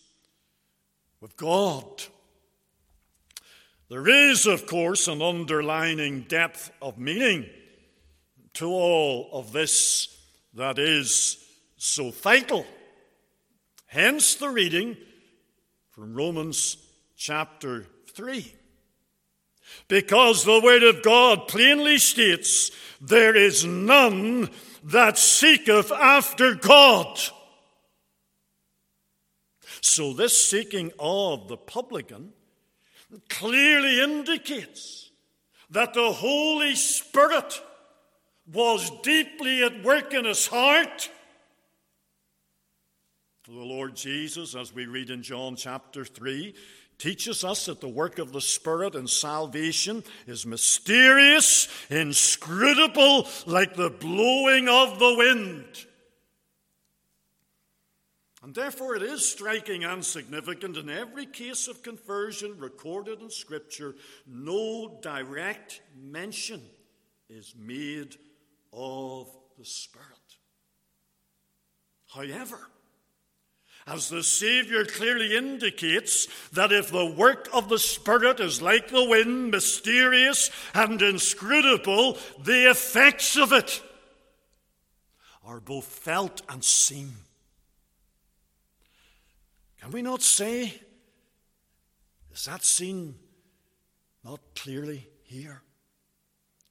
with 1.21 1.37
God. 1.37 2.03
There 3.89 4.09
is, 4.09 4.47
of 4.47 4.67
course, 4.67 5.07
an 5.07 5.23
underlining 5.23 6.23
depth 6.23 6.73
of 6.83 6.99
meaning 6.99 7.47
to 8.55 8.67
all 8.67 9.29
of 9.33 9.53
this 9.53 10.17
that 10.55 10.79
is 10.79 11.39
so 11.77 12.11
vital. 12.11 12.67
Hence 13.97 14.35
the 14.35 14.51
reading 14.51 14.95
from 15.89 16.15
Romans 16.15 16.77
chapter 17.17 17.87
3. 18.13 18.55
Because 19.89 20.45
the 20.45 20.61
Word 20.63 20.83
of 20.83 21.03
God 21.03 21.49
plainly 21.49 21.97
states, 21.97 22.71
There 23.01 23.35
is 23.35 23.65
none 23.65 24.51
that 24.85 25.17
seeketh 25.17 25.91
after 25.91 26.55
God. 26.57 27.19
So, 29.81 30.13
this 30.13 30.47
seeking 30.47 30.93
of 30.99 31.49
the 31.49 31.57
publican 31.57 32.35
clearly 33.31 34.03
indicates 34.03 35.11
that 35.71 35.95
the 35.95 36.13
Holy 36.13 36.75
Spirit 36.75 37.63
was 38.53 38.91
deeply 39.03 39.63
at 39.63 39.83
work 39.83 40.13
in 40.13 40.27
his 40.27 40.49
heart 40.49 41.09
The 43.49 43.53
Lord 43.53 43.95
Jesus, 43.95 44.57
as 44.57 44.75
we 44.75 44.87
read 44.87 45.09
in 45.09 45.23
John 45.23 45.55
chapter 45.55 46.05
3, 46.05 46.53
teaches 46.99 47.45
us 47.45 47.67
that 47.67 47.81
the 47.81 47.89
work 47.89 48.19
of 48.19 48.33
the 48.33 48.41
Spirit 48.41 48.97
in 48.97 49.07
salvation 49.07 50.03
is 50.27 50.45
mysterious, 50.45 51.69
inscrutable, 51.89 53.29
like 53.47 53.77
the 53.77 53.91
blowing 53.91 54.69
of 54.69 54.99
the 54.99 55.15
wind. 55.17 55.87
And 58.43 58.53
therefore, 58.53 58.97
it 58.97 59.03
is 59.05 59.29
striking 59.29 59.85
and 59.85 60.05
significant 60.05 60.77
in 60.77 60.91
every 60.91 61.27
case 61.27 61.69
of 61.69 61.85
conversion 61.85 62.59
recorded 62.59 63.21
in 63.21 63.31
Scripture, 63.31 63.95
no 64.27 64.99
direct 65.03 65.83
mention 65.97 66.63
is 67.29 67.55
made 67.57 68.17
of 68.73 69.29
the 69.57 69.65
Spirit. 69.65 70.07
However, 72.09 72.71
as 73.87 74.09
the 74.09 74.23
Savior 74.23 74.85
clearly 74.85 75.37
indicates 75.37 76.27
that 76.53 76.73
if 76.73 76.91
the 76.91 77.07
work 77.07 77.49
of 77.53 77.69
the 77.69 77.79
Spirit 77.79 78.41
is 78.41 78.61
like 78.61 78.89
the 78.89 79.05
wind, 79.05 79.53
mysterious 79.53 80.51
and 80.75 81.01
inscrutable, 81.01 82.19
the 82.43 82.69
effects 82.69 83.37
of 83.37 83.53
it 83.53 83.81
are 85.45 85.61
both 85.61 85.85
felt 85.85 86.43
and 86.49 86.65
seen. 86.65 87.13
Can 89.81 89.93
we 89.93 90.03
not 90.03 90.21
say, 90.21 90.81
is 92.35 92.45
that 92.47 92.65
seen 92.65 93.15
not 94.25 94.41
clearly 94.57 95.07
here 95.23 95.63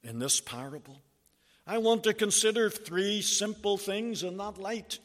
in 0.02 0.18
this 0.18 0.38
parable? 0.42 1.00
I 1.66 1.78
want 1.78 2.04
to 2.04 2.12
consider 2.12 2.68
three 2.68 3.22
simple 3.22 3.78
things 3.78 4.22
in 4.22 4.36
that 4.36 4.58
light 4.58 4.98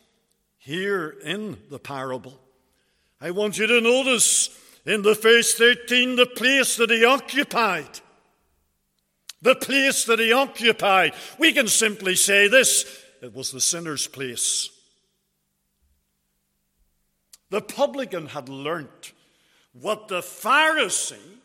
here 0.61 1.15
in 1.23 1.57
the 1.71 1.79
parable. 1.79 2.39
I 3.19 3.31
want 3.31 3.57
you 3.57 3.65
to 3.65 3.81
notice 3.81 4.49
in 4.85 5.01
the 5.01 5.15
verse 5.15 5.55
13 5.55 6.15
the 6.15 6.27
place 6.27 6.77
that 6.77 6.91
he 6.91 7.03
occupied. 7.03 7.99
The 9.41 9.55
place 9.55 10.05
that 10.05 10.19
he 10.19 10.31
occupied. 10.31 11.13
We 11.39 11.51
can 11.51 11.67
simply 11.67 12.15
say 12.15 12.47
this 12.47 12.85
it 13.23 13.33
was 13.33 13.51
the 13.51 13.59
sinner's 13.59 14.07
place. 14.07 14.69
The 17.49 17.61
publican 17.61 18.27
had 18.27 18.47
learnt 18.47 19.13
what 19.73 20.07
the 20.09 20.21
Pharisee 20.21 21.39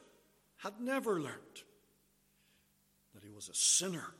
had 0.59 0.75
never 0.79 1.19
learnt 1.21 1.65
that 3.15 3.25
he 3.25 3.31
was 3.31 3.49
a 3.49 3.55
sinner 3.55 4.13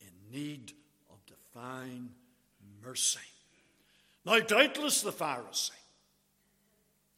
in 0.00 0.12
need 0.32 0.72
of 1.10 1.18
divine 1.26 2.10
mercy. 2.84 3.18
Now, 4.26 4.40
doubtless 4.40 5.02
the 5.02 5.12
Pharisee 5.12 5.70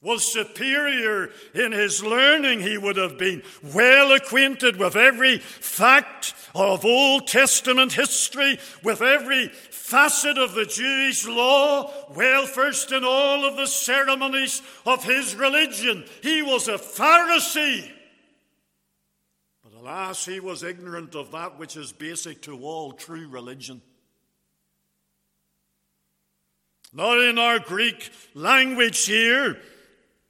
was 0.00 0.30
superior 0.30 1.30
in 1.54 1.72
his 1.72 2.04
learning. 2.04 2.60
He 2.60 2.78
would 2.78 2.96
have 2.96 3.18
been 3.18 3.42
well 3.74 4.12
acquainted 4.12 4.76
with 4.76 4.94
every 4.94 5.38
fact 5.38 6.34
of 6.54 6.84
Old 6.84 7.26
Testament 7.26 7.94
history, 7.94 8.58
with 8.84 9.00
every 9.00 9.48
facet 9.48 10.38
of 10.38 10.54
the 10.54 10.66
Jewish 10.66 11.26
law, 11.26 11.90
well 12.14 12.46
versed 12.46 12.92
in 12.92 13.02
all 13.04 13.44
of 13.44 13.56
the 13.56 13.66
ceremonies 13.66 14.62
of 14.86 15.02
his 15.02 15.34
religion. 15.34 16.04
He 16.22 16.42
was 16.42 16.68
a 16.68 16.74
Pharisee. 16.74 17.90
But 19.64 19.72
alas, 19.72 20.26
he 20.26 20.40
was 20.40 20.62
ignorant 20.62 21.16
of 21.16 21.32
that 21.32 21.58
which 21.58 21.76
is 21.76 21.92
basic 21.92 22.42
to 22.42 22.62
all 22.62 22.92
true 22.92 23.26
religion. 23.28 23.82
Not 26.92 27.18
in 27.18 27.38
our 27.38 27.58
Greek 27.58 28.10
language 28.34 29.04
here. 29.04 29.60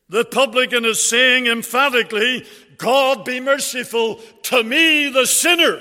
The 0.09 0.25
publican 0.25 0.85
is 0.85 1.09
saying 1.09 1.47
emphatically, 1.47 2.47
God 2.79 3.25
be 3.25 3.41
merciful 3.41 4.17
to 4.45 4.63
me, 4.63 5.11
the 5.11 5.27
sinner. 5.27 5.81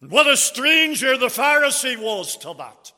What 0.00 0.26
a 0.26 0.36
stranger 0.36 1.18
the 1.18 1.26
Pharisee 1.26 1.98
was 1.98 2.36
to 2.38 2.54
that. 2.56 2.92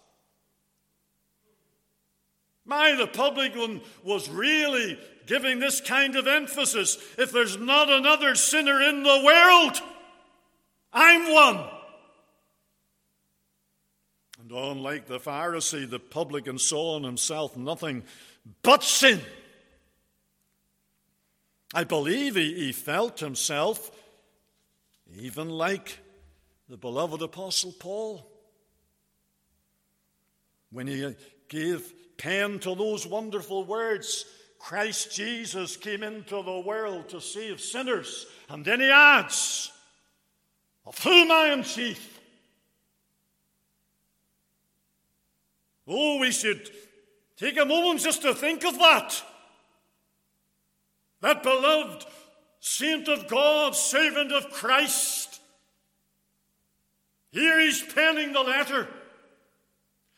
My, 2.65 2.93
the 2.93 3.09
publican 3.09 3.81
was 4.05 4.29
really 4.31 4.99
giving 5.27 5.59
this 5.59 5.81
kind 5.81 6.15
of 6.15 6.29
emphasis. 6.29 6.97
If 7.19 7.33
there's 7.33 7.57
not 7.57 7.91
another 7.91 8.37
sinner 8.37 8.81
in 8.81 9.03
the 9.03 9.23
world, 9.25 9.81
I'm 10.93 11.33
one. 11.33 11.69
Unlike 14.53 15.07
the 15.07 15.19
Pharisee, 15.19 15.89
the 15.89 15.99
publican 15.99 16.59
saw 16.59 16.97
in 16.97 17.05
himself 17.05 17.57
nothing 17.57 18.03
but 18.63 18.83
sin. 18.83 19.21
I 21.75 21.85
believe 21.85 22.37
he, 22.37 22.55
he 22.55 22.73
felt 22.73 23.21
himself 23.21 23.91
even 25.19 25.49
like 25.49 25.99
the 26.69 26.77
beloved 26.77 27.23
Apostle 27.23 27.73
Paul 27.79 28.27
when 30.71 30.87
he 30.87 31.15
gave 31.49 31.93
pen 32.17 32.59
to 32.61 32.75
those 32.75 33.07
wonderful 33.07 33.65
words 33.65 34.25
Christ 34.59 35.13
Jesus 35.13 35.77
came 35.77 36.05
into 36.05 36.41
the 36.41 36.61
world 36.61 37.09
to 37.09 37.21
save 37.21 37.61
sinners. 37.61 38.27
And 38.49 38.65
then 38.65 38.81
he 38.81 38.91
adds, 38.91 39.73
Of 40.87 41.03
whom 41.03 41.33
I 41.33 41.47
am 41.47 41.65
chief. 41.65 42.12
Oh, 45.87 46.19
we 46.19 46.31
should 46.31 46.71
take 47.37 47.59
a 47.59 47.65
moment 47.65 48.01
just 48.01 48.23
to 48.23 48.35
think 48.35 48.65
of 48.65 48.79
that. 48.79 49.23
That 51.21 51.43
beloved 51.43 52.05
saint 52.61 53.09
of 53.09 53.29
God, 53.29 53.75
servant 53.75 54.33
of 54.33 54.51
Christ. 54.51 55.41
Here 57.31 57.61
he's 57.61 57.83
penning 57.83 58.33
the 58.33 58.41
letter. 58.41 58.89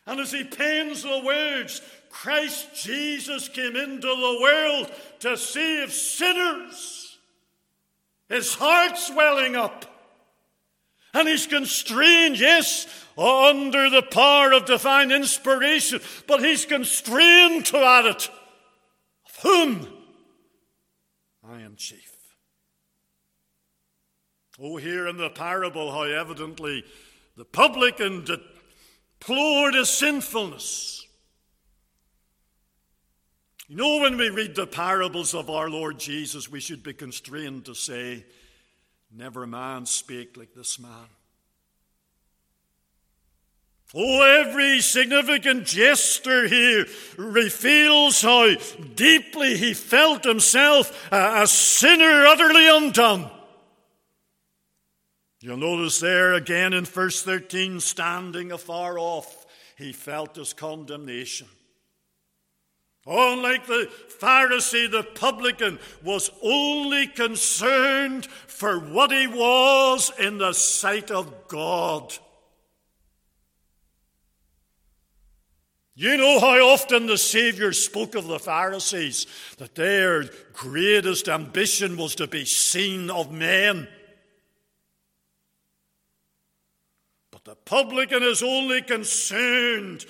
And 0.07 0.20
as 0.20 0.33
he 0.33 0.44
pens 0.44 1.03
the 1.03 1.22
words, 1.24 1.81
Christ 2.11 2.74
Jesus 2.74 3.48
came 3.48 3.77
into 3.77 4.07
the 4.07 4.38
world 4.40 4.92
to 5.20 5.37
save 5.37 5.92
sinners. 5.92 7.18
His 8.29 8.55
heart's 8.55 9.11
welling 9.11 9.57
up. 9.57 9.87
And 11.14 11.29
he's 11.29 11.46
constrained, 11.46 12.38
yes, 12.38 12.87
under 13.16 13.88
the 13.88 14.03
power 14.03 14.53
of 14.53 14.66
divine 14.66 15.12
inspiration, 15.12 16.00
but 16.27 16.44
he's 16.44 16.64
constrained 16.64 17.66
to 17.66 17.79
add 17.79 18.07
it. 18.07 18.29
Of 19.27 19.42
whom 19.42 19.88
I 21.48 21.61
am 21.61 21.77
chief. 21.77 22.11
Oh, 24.61 24.77
here 24.77 25.07
in 25.07 25.16
the 25.16 25.31
parable, 25.31 25.92
how 25.92 26.03
evidently 26.03 26.85
the 27.37 27.44
publican 27.44 28.24
deplored 28.24 29.74
his 29.74 29.90
sinfulness. 29.90 31.07
You 33.68 33.77
know, 33.77 34.00
when 34.00 34.16
we 34.16 34.31
read 34.31 34.55
the 34.55 34.66
parables 34.66 35.35
of 35.35 35.48
our 35.48 35.70
Lord 35.70 35.98
Jesus, 35.98 36.50
we 36.50 36.61
should 36.61 36.83
be 36.83 36.92
constrained 36.92 37.64
to 37.64 37.74
say, 37.74 38.24
Never 39.16 39.46
man 39.46 39.87
spake 39.87 40.37
like 40.37 40.55
this 40.55 40.79
man. 40.79 41.09
Oh, 43.94 44.22
every 44.22 44.81
significant 44.81 45.66
gesture 45.66 46.48
here 46.48 46.87
reveals 47.16 48.22
how 48.22 48.57
deeply 48.96 49.57
he 49.57 49.72
felt 49.72 50.24
himself 50.24 51.09
a, 51.12 51.46
sinner 51.46 52.27
utterly 52.27 52.66
undone. 52.66 53.31
You'll 55.40 55.59
notice 55.59 56.00
there 56.00 56.35
again 56.35 56.72
in 56.72 56.85
verse 56.85 57.22
13, 57.22 57.79
standing 57.79 58.50
afar 58.50 58.98
off, 58.98 59.46
he 59.79 59.92
felt 59.92 60.35
his 60.35 60.53
condemnation. 60.53 61.46
Unlike 63.06 63.66
the 63.66 63.90
Pharisee, 64.18 64.90
the 64.90 65.02
publican 65.02 65.78
was 66.02 66.30
only 66.42 67.06
concerned 67.06 68.24
for 68.26 68.78
what 68.78 69.12
he 69.12 69.26
was 69.26 70.10
in 70.18 70.38
the 70.38 70.54
sight 70.54 71.10
of 71.10 71.48
God. 71.48 72.14
You 75.96 76.16
know 76.16 76.40
how 76.40 76.70
often 76.70 77.06
the 77.06 77.18
Savior 77.18 77.72
spoke 77.72 78.14
of 78.14 78.26
the 78.26 78.40
Pharisees, 78.40 79.26
that 79.58 79.74
their 79.74 80.24
greatest 80.52 81.28
ambition 81.28 81.96
was 81.96 82.16
to 82.16 82.26
be 82.26 82.44
seen 82.44 83.10
of 83.10 83.30
men. 83.30 83.86
But 87.30 87.44
the 87.44 87.54
publican 87.54 88.24
is 88.24 88.42
only 88.42 88.82
concerned 88.82 90.04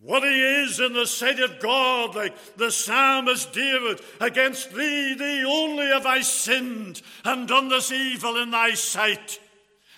what 0.00 0.22
he 0.22 0.62
is 0.62 0.78
in 0.78 0.92
the 0.92 1.06
sight 1.06 1.40
of 1.40 1.58
God, 1.58 2.14
like 2.14 2.56
the 2.56 2.70
psalmist 2.70 3.52
David, 3.52 4.00
against 4.20 4.72
thee, 4.72 5.14
thee 5.14 5.44
only 5.44 5.86
have 5.86 6.06
I 6.06 6.20
sinned 6.20 7.02
and 7.24 7.48
done 7.48 7.68
this 7.68 7.90
evil 7.90 8.40
in 8.40 8.50
thy 8.52 8.74
sight. 8.74 9.40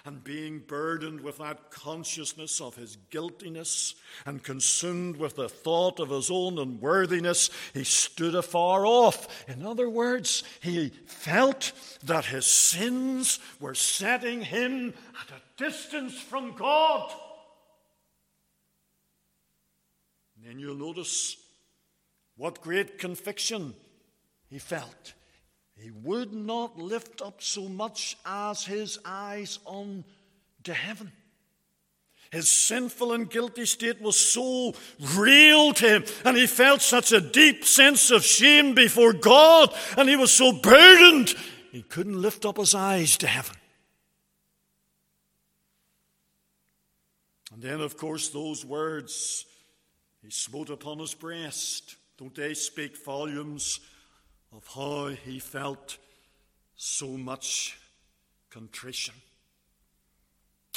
And 0.06 0.24
being 0.24 0.60
burdened 0.60 1.20
with 1.20 1.36
that 1.38 1.70
consciousness 1.70 2.62
of 2.62 2.74
his 2.74 2.96
guiltiness 3.10 3.94
and 4.24 4.42
consumed 4.42 5.16
with 5.16 5.36
the 5.36 5.50
thought 5.50 6.00
of 6.00 6.08
his 6.08 6.30
own 6.30 6.58
unworthiness, 6.58 7.50
he 7.74 7.84
stood 7.84 8.34
afar 8.34 8.86
off. 8.86 9.46
In 9.46 9.66
other 9.66 9.90
words, 9.90 10.42
he 10.62 10.88
felt 11.04 11.72
that 12.04 12.24
his 12.24 12.46
sins 12.46 13.38
were 13.60 13.74
setting 13.74 14.40
him 14.40 14.94
at 15.20 15.36
a 15.36 15.62
distance 15.62 16.18
from 16.18 16.56
God. 16.56 17.12
And 20.40 20.48
then 20.48 20.58
you'll 20.58 20.74
notice 20.74 21.36
what 22.36 22.62
great 22.62 22.98
conviction 22.98 23.74
he 24.48 24.58
felt. 24.58 25.12
He 25.76 25.90
would 25.90 26.32
not 26.32 26.78
lift 26.78 27.20
up 27.20 27.42
so 27.42 27.68
much 27.68 28.16
as 28.24 28.64
his 28.64 28.98
eyes 29.04 29.58
on 29.66 30.04
heaven. 30.66 31.12
His 32.30 32.50
sinful 32.50 33.12
and 33.12 33.28
guilty 33.28 33.66
state 33.66 34.00
was 34.00 34.18
so 34.18 34.74
real 35.16 35.74
to 35.74 35.88
him, 35.88 36.04
and 36.24 36.36
he 36.36 36.46
felt 36.46 36.80
such 36.80 37.12
a 37.12 37.20
deep 37.20 37.64
sense 37.64 38.10
of 38.10 38.24
shame 38.24 38.74
before 38.74 39.12
God, 39.12 39.74
and 39.98 40.08
he 40.08 40.16
was 40.16 40.32
so 40.32 40.52
burdened, 40.52 41.34
he 41.72 41.82
couldn't 41.82 42.20
lift 42.20 42.46
up 42.46 42.56
his 42.56 42.74
eyes 42.74 43.16
to 43.18 43.26
heaven. 43.26 43.56
And 47.52 47.60
then, 47.60 47.80
of 47.80 47.96
course, 47.96 48.28
those 48.28 48.64
words 48.64 49.44
he 50.22 50.30
smote 50.30 50.70
upon 50.70 50.98
his 50.98 51.14
breast. 51.14 51.96
Don't 52.18 52.34
they 52.34 52.54
speak 52.54 53.02
volumes 53.02 53.80
of 54.52 54.66
how 54.74 55.08
he 55.08 55.38
felt 55.38 55.98
so 56.76 57.08
much 57.08 57.78
contrition. 58.50 59.14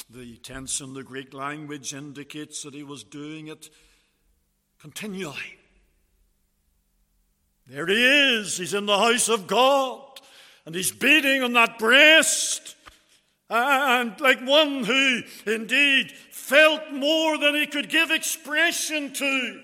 The 0.10 0.38
tense 0.38 0.80
in 0.80 0.94
the 0.94 1.04
Greek 1.04 1.34
language 1.34 1.94
indicates 1.94 2.64
that 2.64 2.74
he 2.74 2.84
was 2.84 3.04
doing 3.04 3.48
it 3.48 3.70
continually. 4.80 5.58
There 7.68 7.88
he 7.88 8.38
is, 8.40 8.58
he's 8.58 8.74
in 8.74 8.86
the 8.86 8.98
house 8.98 9.30
of 9.30 9.48
God, 9.48 10.20
and 10.66 10.76
he's 10.76 10.92
beating 10.92 11.42
on 11.42 11.54
that 11.54 11.80
breast. 11.80 12.76
And 13.50 14.20
like 14.20 14.42
one 14.42 14.84
who 14.84 15.22
indeed 15.46 16.12
felt 16.44 16.92
more 16.92 17.38
than 17.38 17.56
he 17.56 17.66
could 17.66 17.88
give 17.90 18.12
expression 18.12 19.14
to. 19.14 19.62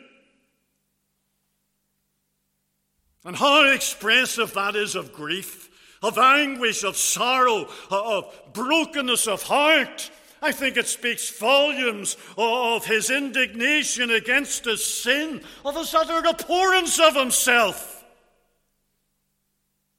And 3.26 3.36
how 3.36 3.70
expressive 3.70 4.54
that 4.54 4.78
is 4.78 4.96
of 4.96 5.12
grief, 5.12 5.70
of 6.02 6.18
anguish, 6.18 6.86
of 6.86 6.96
sorrow, 6.96 7.68
of 7.92 8.34
brokenness 8.54 9.28
of 9.28 9.44
heart. 9.44 10.10
I 10.42 10.54
think 10.54 10.78
it 10.78 10.88
speaks 10.88 11.38
volumes 11.38 12.16
of 12.38 12.86
his 12.86 13.10
indignation 13.10 14.10
against 14.10 14.64
his 14.64 14.82
sin, 14.82 15.42
of 15.66 15.76
his 15.76 15.94
utter 15.94 16.26
abhorrence 16.26 16.98
of 16.98 17.14
himself. 17.14 18.06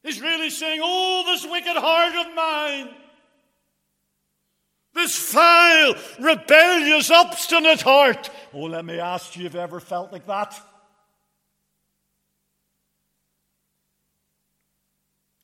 He's 0.03 0.23
really 0.23 0.49
saying, 0.49 0.81
Oh, 0.83 1.25
this 1.27 1.45
wicked 1.45 1.77
heart 1.77 2.27
of 2.27 2.35
mine, 2.35 2.89
this 4.95 5.33
vile, 5.33 5.95
rebellious, 6.19 7.11
obstinate 7.11 7.83
heart. 7.83 8.31
Oh, 8.53 8.65
let 8.65 8.85
me 8.85 8.99
ask 8.99 9.37
you 9.37 9.47
if 9.47 9.55
you 9.55 9.61
ever 9.61 9.81
felt 9.81 10.13
like 10.13 10.27
that. 10.27 10.61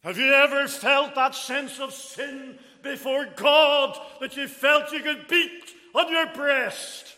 Have 0.03 0.19
you 0.19 0.33
ever 0.33 0.69
felt 0.69 1.15
that 1.17 1.35
sense 1.35 1.81
of 1.81 1.93
sin 1.93 2.59
before 2.83 3.27
God 3.35 3.99
that 4.21 4.37
you 4.37 4.47
felt 4.47 4.93
you 4.93 5.01
could 5.01 5.27
beat 5.27 5.65
on 5.95 6.11
your 6.11 6.27
breast? 6.29 7.15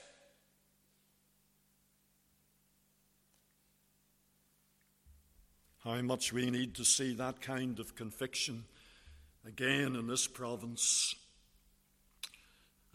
How 5.84 6.00
much 6.02 6.32
we 6.32 6.50
need 6.50 6.74
to 6.76 6.84
see 6.84 7.14
that 7.14 7.40
kind 7.40 7.78
of 7.78 7.94
conviction 7.94 8.64
again 9.46 9.96
in 9.96 10.06
this 10.06 10.26
province. 10.26 11.14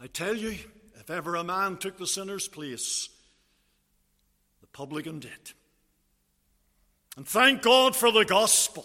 I 0.04 0.06
tell 0.06 0.36
you, 0.36 0.58
if 1.00 1.08
ever 1.08 1.34
a 1.34 1.42
man 1.42 1.78
took 1.78 1.96
the 1.96 2.06
sinner's 2.06 2.46
place, 2.46 3.08
the 4.60 4.66
publican 4.66 5.18
did. 5.18 5.30
And 7.16 7.26
thank 7.26 7.62
God 7.62 7.96
for 7.96 8.12
the 8.12 8.26
gospel. 8.26 8.84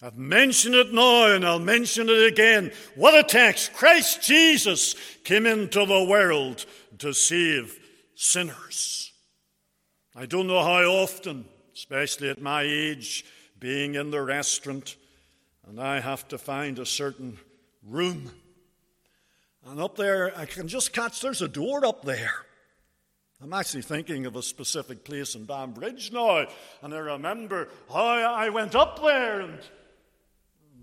I've 0.00 0.16
mentioned 0.16 0.76
it 0.76 0.94
now 0.94 1.32
and 1.32 1.44
I'll 1.44 1.58
mention 1.58 2.08
it 2.08 2.24
again. 2.32 2.70
What 2.94 3.18
a 3.18 3.24
text! 3.24 3.72
Christ 3.72 4.22
Jesus 4.22 4.94
came 5.24 5.44
into 5.44 5.84
the 5.84 6.04
world 6.04 6.64
to 6.98 7.12
save 7.12 7.76
sinners. 8.14 9.10
I 10.14 10.26
don't 10.26 10.46
know 10.46 10.62
how 10.62 10.84
often, 10.84 11.46
especially 11.74 12.30
at 12.30 12.40
my 12.40 12.62
age, 12.62 13.24
being 13.58 13.96
in 13.96 14.12
the 14.12 14.22
restaurant, 14.22 14.94
and 15.66 15.80
I 15.80 15.98
have 15.98 16.28
to 16.28 16.38
find 16.38 16.78
a 16.78 16.86
certain 16.86 17.38
room. 17.82 18.30
And 19.66 19.80
up 19.80 19.96
there, 19.96 20.36
I 20.36 20.44
can 20.44 20.68
just 20.68 20.92
catch 20.92 21.20
there's 21.20 21.42
a 21.42 21.48
door 21.48 21.86
up 21.86 22.04
there. 22.04 22.34
I'm 23.42 23.52
actually 23.52 23.82
thinking 23.82 24.26
of 24.26 24.36
a 24.36 24.42
specific 24.42 25.04
place 25.04 25.34
in 25.34 25.44
Banbridge 25.44 26.12
now, 26.12 26.46
and 26.82 26.94
I 26.94 26.98
remember 26.98 27.68
how 27.90 28.04
I 28.04 28.48
went 28.48 28.74
up 28.74 29.02
there 29.02 29.40
and 29.40 29.58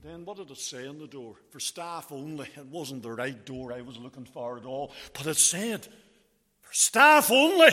then 0.04 0.26
what 0.26 0.38
did 0.38 0.50
it 0.50 0.58
say 0.58 0.88
on 0.88 0.98
the 0.98 1.08
door? 1.08 1.36
For 1.52 1.60
staff 1.60 2.12
only. 2.12 2.48
It 2.58 2.65
wasn't 2.65 3.04
the 3.04 3.12
right 3.12 3.46
door 3.46 3.72
I 3.72 3.82
was 3.82 3.98
looking 3.98 4.26
for 4.26 4.58
at 4.58 4.65
all, 4.65 4.91
but 5.13 5.28
it 5.28 5.38
said, 5.38 5.88
for 6.62 6.74
staff 6.74 7.32
only. 7.32 7.70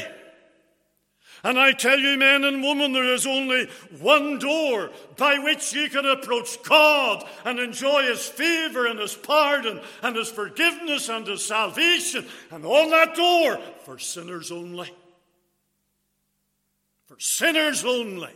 And 1.44 1.58
I 1.58 1.72
tell 1.72 1.98
you, 1.98 2.16
men 2.16 2.44
and 2.44 2.62
women, 2.62 2.92
there 2.92 3.12
is 3.14 3.26
only 3.26 3.68
one 4.00 4.38
door 4.38 4.90
by 5.16 5.38
which 5.38 5.72
you 5.72 5.88
can 5.88 6.04
approach 6.04 6.60
God 6.64 7.24
and 7.44 7.58
enjoy 7.60 8.02
His 8.02 8.26
favor 8.26 8.86
and 8.86 8.98
His 8.98 9.14
pardon 9.14 9.80
and 10.02 10.16
His 10.16 10.30
forgiveness 10.30 11.08
and 11.08 11.26
His 11.26 11.44
salvation. 11.44 12.26
And 12.50 12.64
on 12.64 12.90
that 12.90 13.14
door, 13.14 13.58
for 13.84 13.98
sinners 13.98 14.50
only. 14.50 14.90
For 17.06 17.18
sinners 17.20 17.84
only. 17.84 18.34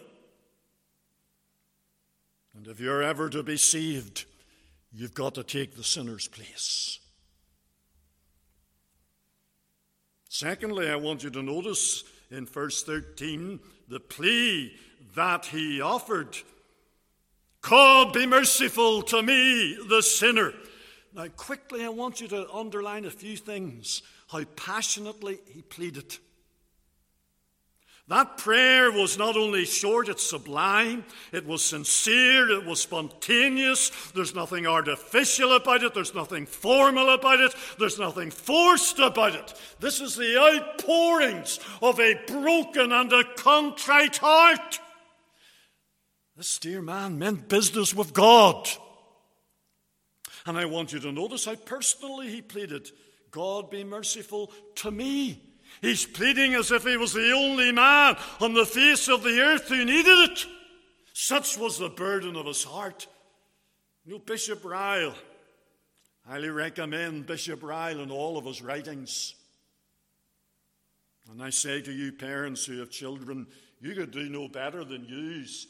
And 2.54 2.68
if 2.68 2.78
you're 2.78 3.02
ever 3.02 3.28
to 3.30 3.42
be 3.42 3.56
saved, 3.56 4.26
you've 4.92 5.14
got 5.14 5.34
to 5.34 5.42
take 5.42 5.76
the 5.76 5.82
sinner's 5.82 6.28
place. 6.28 7.00
Secondly, 10.28 10.88
I 10.88 10.96
want 10.96 11.24
you 11.24 11.30
to 11.30 11.42
notice 11.42 12.04
in 12.32 12.46
verse 12.46 12.82
13 12.82 13.60
the 13.88 14.00
plea 14.00 14.74
that 15.14 15.46
he 15.46 15.80
offered 15.80 16.36
God, 17.62 18.12
be 18.12 18.26
merciful 18.26 19.02
to 19.02 19.22
me, 19.22 19.78
the 19.88 20.02
sinner. 20.02 20.52
Now, 21.14 21.28
quickly, 21.28 21.84
I 21.84 21.90
want 21.90 22.20
you 22.20 22.26
to 22.28 22.52
underline 22.52 23.04
a 23.04 23.10
few 23.10 23.36
things 23.36 24.02
how 24.28 24.42
passionately 24.56 25.38
he 25.46 25.62
pleaded. 25.62 26.18
That 28.08 28.36
prayer 28.36 28.90
was 28.90 29.16
not 29.16 29.36
only 29.36 29.64
short, 29.64 30.08
it's 30.08 30.28
sublime, 30.28 31.04
it 31.30 31.46
was 31.46 31.64
sincere, 31.64 32.50
it 32.50 32.64
was 32.64 32.80
spontaneous. 32.80 33.90
There's 34.12 34.34
nothing 34.34 34.66
artificial 34.66 35.54
about 35.54 35.84
it, 35.84 35.94
there's 35.94 36.14
nothing 36.14 36.46
formal 36.46 37.10
about 37.10 37.38
it, 37.38 37.54
there's 37.78 38.00
nothing 38.00 38.32
forced 38.32 38.98
about 38.98 39.36
it. 39.36 39.54
This 39.78 40.00
is 40.00 40.16
the 40.16 40.36
outpourings 40.36 41.60
of 41.80 42.00
a 42.00 42.20
broken 42.26 42.90
and 42.90 43.12
a 43.12 43.24
contrite 43.36 44.16
heart. 44.16 44.80
This 46.36 46.58
dear 46.58 46.82
man 46.82 47.20
meant 47.20 47.48
business 47.48 47.94
with 47.94 48.12
God. 48.12 48.68
And 50.44 50.58
I 50.58 50.64
want 50.64 50.92
you 50.92 50.98
to 50.98 51.12
notice 51.12 51.44
how 51.44 51.54
personally 51.54 52.30
he 52.30 52.42
pleaded 52.42 52.90
God 53.30 53.70
be 53.70 53.84
merciful 53.84 54.50
to 54.76 54.90
me 54.90 55.51
He's 55.82 56.06
pleading 56.06 56.54
as 56.54 56.70
if 56.70 56.84
he 56.84 56.96
was 56.96 57.12
the 57.12 57.32
only 57.32 57.72
man 57.72 58.16
on 58.40 58.54
the 58.54 58.64
face 58.64 59.08
of 59.08 59.24
the 59.24 59.40
earth 59.40 59.68
who 59.68 59.84
needed 59.84 60.30
it. 60.30 60.46
Such 61.12 61.58
was 61.58 61.76
the 61.76 61.88
burden 61.88 62.36
of 62.36 62.46
his 62.46 62.62
heart. 62.62 63.08
You 64.04 64.12
know, 64.12 64.18
Bishop 64.20 64.64
Ryle, 64.64 65.14
highly 66.24 66.50
recommend 66.50 67.26
Bishop 67.26 67.64
Ryle 67.64 67.98
in 67.98 68.12
all 68.12 68.38
of 68.38 68.44
his 68.44 68.62
writings. 68.62 69.34
And 71.28 71.42
I 71.42 71.50
say 71.50 71.82
to 71.82 71.92
you, 71.92 72.12
parents 72.12 72.64
who 72.64 72.78
have 72.78 72.90
children, 72.90 73.48
you 73.80 73.96
could 73.96 74.12
do 74.12 74.28
no 74.28 74.46
better 74.46 74.84
than 74.84 75.04
use 75.04 75.66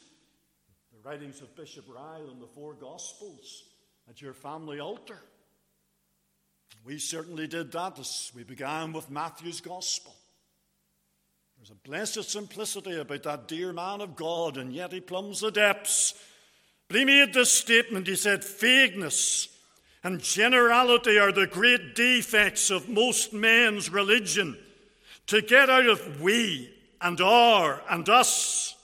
the 0.91 1.09
writings 1.09 1.41
of 1.41 1.55
Bishop 1.55 1.85
Ryle 1.87 2.29
in 2.31 2.39
the 2.39 2.47
four 2.47 2.75
Gospels 2.75 3.63
at 4.07 4.21
your 4.21 4.33
family 4.33 4.79
altar. 4.79 5.19
We 6.85 6.99
certainly 6.99 7.47
did 7.47 7.71
that 7.71 7.97
as 7.97 8.31
we 8.35 8.43
began 8.43 8.91
with 8.91 9.09
Matthew's 9.09 9.61
Gospel. 9.61 10.13
There's 11.57 11.71
a 11.71 11.87
blessed 11.87 12.29
simplicity 12.29 12.99
about 12.99 13.23
that 13.23 13.47
dear 13.47 13.71
man 13.71 14.01
of 14.01 14.17
God, 14.17 14.57
and 14.57 14.73
yet 14.73 14.91
he 14.91 14.99
plumbs 14.99 15.39
the 15.39 15.49
depths. 15.49 16.13
But 16.89 16.97
he 16.97 17.05
made 17.05 17.33
this 17.33 17.53
statement. 17.53 18.07
He 18.07 18.17
said, 18.17 18.43
Vagueness, 18.43 19.47
and 20.03 20.21
generality 20.21 21.17
are 21.17 21.31
the 21.31 21.47
great 21.47 21.95
defects 21.95 22.69
of 22.69 22.89
most 22.89 23.31
men's 23.31 23.89
religion. 23.89 24.57
To 25.27 25.41
get 25.41 25.69
out 25.69 25.87
of 25.87 26.19
we 26.19 26.69
and 26.99 27.21
our 27.21 27.81
and 27.89 28.09
us 28.09 28.75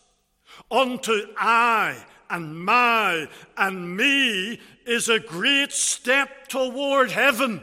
unto 0.71 1.27
I 1.37 1.97
and 2.29 2.63
my 2.63 3.27
and 3.57 3.97
me 3.97 4.61
is 4.85 5.09
a 5.09 5.19
great 5.19 5.73
step 5.73 6.47
toward 6.47 7.11
heaven. 7.11 7.61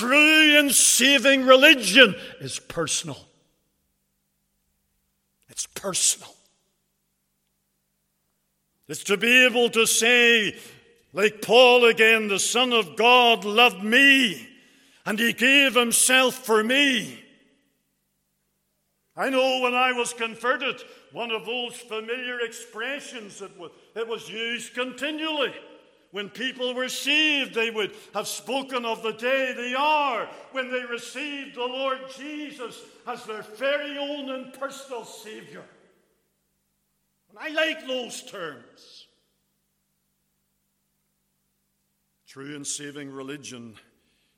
True 0.00 0.58
and 0.58 0.72
saving 0.72 1.44
religion 1.44 2.14
is 2.40 2.58
personal. 2.58 3.18
It's 5.50 5.66
personal. 5.66 6.34
It's 8.88 9.04
to 9.04 9.18
be 9.18 9.44
able 9.44 9.68
to 9.68 9.86
say, 9.86 10.56
like 11.12 11.42
Paul 11.42 11.84
again, 11.84 12.28
the 12.28 12.38
Son 12.38 12.72
of 12.72 12.96
God 12.96 13.44
loved 13.44 13.84
me 13.84 14.48
and 15.04 15.18
he 15.18 15.34
gave 15.34 15.74
himself 15.74 16.46
for 16.46 16.64
me. 16.64 17.22
I 19.14 19.28
know 19.28 19.60
when 19.60 19.74
I 19.74 19.92
was 19.92 20.14
converted, 20.14 20.80
one 21.12 21.30
of 21.30 21.44
those 21.44 21.76
familiar 21.76 22.40
expressions 22.40 23.40
that 23.40 23.58
was, 23.58 23.70
it 23.94 24.08
was 24.08 24.30
used 24.30 24.72
continually. 24.72 25.52
When 26.12 26.28
people 26.28 26.74
were 26.74 26.88
saved, 26.88 27.54
they 27.54 27.70
would 27.70 27.94
have 28.14 28.26
spoken 28.26 28.84
of 28.84 29.02
the 29.02 29.12
day, 29.12 29.52
the 29.56 29.78
hour, 29.78 30.28
when 30.52 30.70
they 30.70 30.84
received 30.84 31.54
the 31.54 31.60
Lord 31.60 31.98
Jesus 32.16 32.80
as 33.06 33.24
their 33.24 33.42
very 33.42 33.96
own 33.96 34.30
and 34.30 34.52
personal 34.52 35.04
Savior. 35.04 35.64
And 37.30 37.38
I 37.38 37.50
like 37.50 37.86
those 37.86 38.22
terms. 38.22 39.06
True 42.26 42.56
and 42.56 42.66
saving 42.66 43.12
religion 43.12 43.76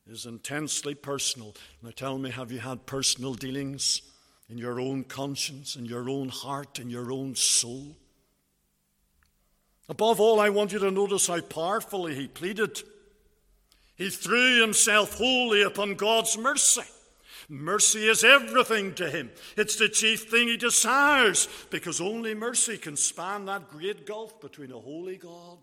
is 0.06 0.26
intensely 0.26 0.94
personal. 0.94 1.54
Now 1.82 1.90
tell 1.94 2.18
me, 2.18 2.30
have 2.30 2.52
you 2.52 2.58
had 2.58 2.85
personal 2.85 3.32
dealings 3.32 4.02
in 4.50 4.58
your 4.58 4.78
own 4.78 5.04
conscience, 5.04 5.76
in 5.76 5.87
your 5.87 6.11
own 6.11 6.28
heart, 6.28 6.78
in 6.78 6.90
your 6.90 7.11
own 7.11 7.35
soul? 7.35 7.96
Above 9.92 10.20
all, 10.20 10.40
I 10.40 10.48
want 10.48 10.72
you 10.72 10.78
to 10.78 10.90
notice 10.90 11.26
how 11.26 11.38
powerfully 11.42 12.14
he 12.14 12.26
pleaded. 12.26 12.83
He 13.94 14.09
threw 14.09 14.62
himself 14.62 15.18
wholly 15.18 15.61
upon 15.61 15.96
God's 15.96 16.38
mercy. 16.38 16.81
Mercy 17.46 18.09
is 18.09 18.24
everything 18.24 18.94
to 18.94 19.11
him. 19.11 19.31
It's 19.55 19.76
the 19.76 19.90
chief 19.90 20.31
thing 20.31 20.48
he 20.48 20.57
desires 20.57 21.46
because 21.68 22.00
only 22.00 22.33
mercy 22.33 22.78
can 22.78 22.96
span 22.96 23.44
that 23.44 23.68
great 23.68 24.07
gulf 24.07 24.40
between 24.40 24.72
a 24.72 24.78
holy 24.78 25.18
God 25.18 25.59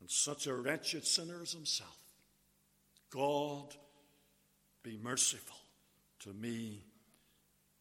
and 0.00 0.10
such 0.10 0.46
a 0.46 0.54
wretched 0.54 1.06
sinner 1.06 1.42
as 1.42 1.52
himself. 1.52 1.98
God, 3.10 3.74
be 4.82 4.96
merciful 4.96 5.56
to 6.20 6.30
me, 6.32 6.82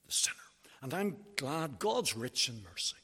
the 0.06 0.12
sinner. 0.12 0.36
And 0.82 0.94
I'm 0.94 1.16
glad 1.38 1.80
God's 1.80 2.18
rich 2.18 2.50
in 2.50 2.62
mercy. 2.70 2.98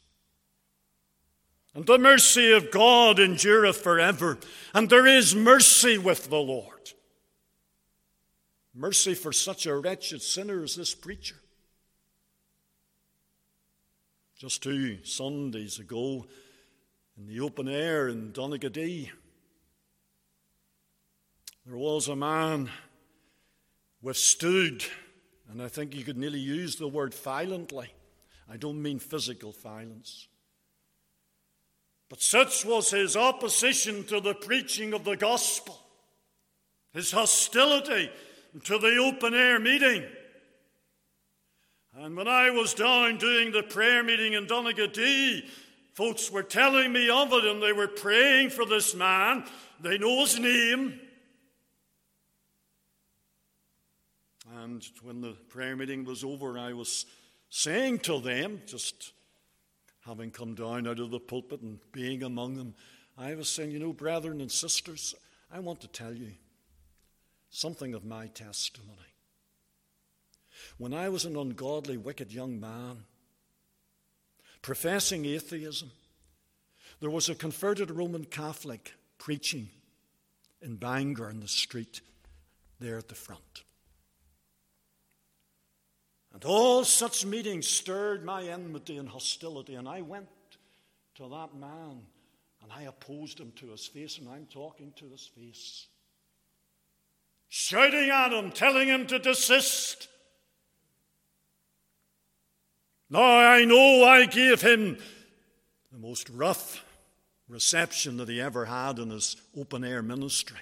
And 1.76 1.86
the 1.86 2.00
mercy 2.00 2.54
of 2.54 2.72
God 2.72 3.20
endureth 3.20 3.78
forever. 3.78 4.38
And 4.74 4.90
there 4.90 5.06
is 5.06 5.36
mercy 5.36 5.98
with 5.98 6.30
the 6.30 6.38
Lord. 6.38 6.94
Mercy 8.74 9.14
for 9.14 9.34
such 9.34 9.66
a 9.66 9.76
wretched 9.76 10.22
sinner 10.22 10.64
as 10.64 10.76
this 10.76 10.96
preacher. 10.96 11.36
Just 14.38 14.64
two 14.64 15.04
Sundays 15.04 15.80
ago, 15.80 16.26
in 17.18 17.28
the 17.28 17.42
open 17.42 17.68
air 17.68 18.08
in 18.08 18.32
Donaghadee, 18.32 19.10
there 21.66 21.78
was 21.78 22.08
a 22.08 22.16
man 22.16 22.70
withstood, 24.02 24.84
and 25.50 25.62
I 25.62 25.68
think 25.68 25.96
you 25.96 26.04
could 26.04 26.18
nearly 26.18 26.40
use 26.40 26.76
the 26.76 26.88
word 26.88 27.14
violently. 27.14 27.94
I 28.50 28.58
don't 28.58 28.82
mean 28.82 29.00
physical 29.00 29.52
violence. 29.52 30.28
But 32.16 32.22
such 32.22 32.64
was 32.64 32.92
his 32.92 33.18
opposition 33.18 34.06
to 34.06 34.22
the 34.22 34.34
preaching 34.34 34.94
of 34.94 35.04
the 35.04 35.18
gospel, 35.18 35.78
his 36.94 37.12
hostility 37.12 38.10
to 38.64 38.78
the 38.78 38.96
open 38.96 39.34
air 39.34 39.60
meeting. 39.60 40.02
And 41.94 42.16
when 42.16 42.30
I 42.30 42.52
was 42.52 42.74
down 42.74 43.18
doing 43.18 43.52
the 43.52 43.64
prayer 43.64 44.02
meeting 44.02 44.32
in 44.32 44.48
Donaghadee, 44.48 45.44
folks 45.94 46.32
were 46.32 46.42
telling 46.42 46.94
me 46.94 47.10
of 47.10 47.34
it 47.34 47.44
and 47.44 47.62
they 47.62 47.74
were 47.74 47.90
praying 47.90 48.52
for 48.52 48.66
this 48.66 48.96
man. 48.96 49.44
They 49.82 49.98
know 49.98 50.22
his 50.22 50.40
name. 50.40 50.98
And 54.56 54.82
when 55.04 55.20
the 55.20 55.34
prayer 55.50 55.76
meeting 55.76 56.06
was 56.06 56.24
over, 56.24 56.58
I 56.58 56.72
was 56.72 57.06
saying 57.50 58.00
to 58.00 58.22
them, 58.22 58.62
just 58.66 59.12
having 60.06 60.32
come 60.32 60.54
down 60.54 60.88
out 60.88 61.00
of 61.00 61.12
the 61.12 61.20
pulpit 61.20 61.62
and 61.62 61.80
being 61.92 62.24
among 62.24 62.56
them, 62.56 62.76
I 63.18 63.34
was 63.36 63.50
saying, 63.50 63.72
you 63.72 63.80
know, 63.80 63.94
brethren 63.94 64.40
and 64.40 64.52
sisters, 64.52 65.16
I 65.52 65.60
want 65.60 65.82
to 65.82 65.88
tell 65.88 66.14
you 66.14 66.32
something 67.50 67.94
of 67.94 68.06
my 68.06 68.28
testimony. 68.28 68.92
When 70.78 70.94
I 70.94 71.10
was 71.10 71.26
an 71.26 71.36
ungodly, 71.36 71.98
wicked 71.98 72.32
young 72.32 72.60
man, 72.60 73.04
professing 74.62 75.26
atheism, 75.26 75.92
there 77.00 77.10
was 77.10 77.30
a 77.30 77.36
converted 77.36 77.92
Roman 77.92 78.26
Catholic 78.26 78.94
preaching 79.18 79.70
in 80.62 80.76
Bangor 80.76 81.30
in 81.30 81.40
the 81.40 81.48
street 81.48 82.02
there 82.80 82.98
at 82.98 83.10
the 83.10 83.16
front. 83.16 83.65
And 86.36 86.44
all 86.44 86.84
such 86.84 87.26
meetings 87.26 87.66
stirred 87.66 88.26
my 88.26 88.44
enmity 88.44 88.98
and 88.98 89.08
hostility, 89.08 89.76
and 89.76 89.88
I 89.88 90.02
went 90.02 90.28
to 91.16 91.30
that 91.30 91.56
man 91.56 92.02
and 92.62 92.74
I 92.76 92.84
opposed 92.84 93.40
him 93.40 93.54
to 93.56 93.68
his 93.68 93.88
face, 93.88 94.18
and 94.18 94.28
I'm 94.28 94.46
talking 94.48 94.92
to 94.98 95.06
his 95.10 95.26
face 95.26 95.88
shouting 97.48 98.10
at 98.10 98.34
him, 98.34 98.52
telling 98.52 98.90
him 98.90 99.08
to 99.08 99.18
desist. 99.18 100.10
Now 103.10 103.22
I 103.22 103.64
know 103.64 104.04
I 104.04 104.26
gave 104.26 104.62
him 104.62 104.98
the 105.94 106.00
most 106.00 106.30
rough 106.30 106.84
reception 107.48 108.18
that 108.18 108.28
he 108.28 108.42
ever 108.42 108.66
had 108.66 109.00
in 109.00 109.10
his 109.10 109.38
open 109.58 109.86
air 109.86 110.02
ministry. 110.02 110.58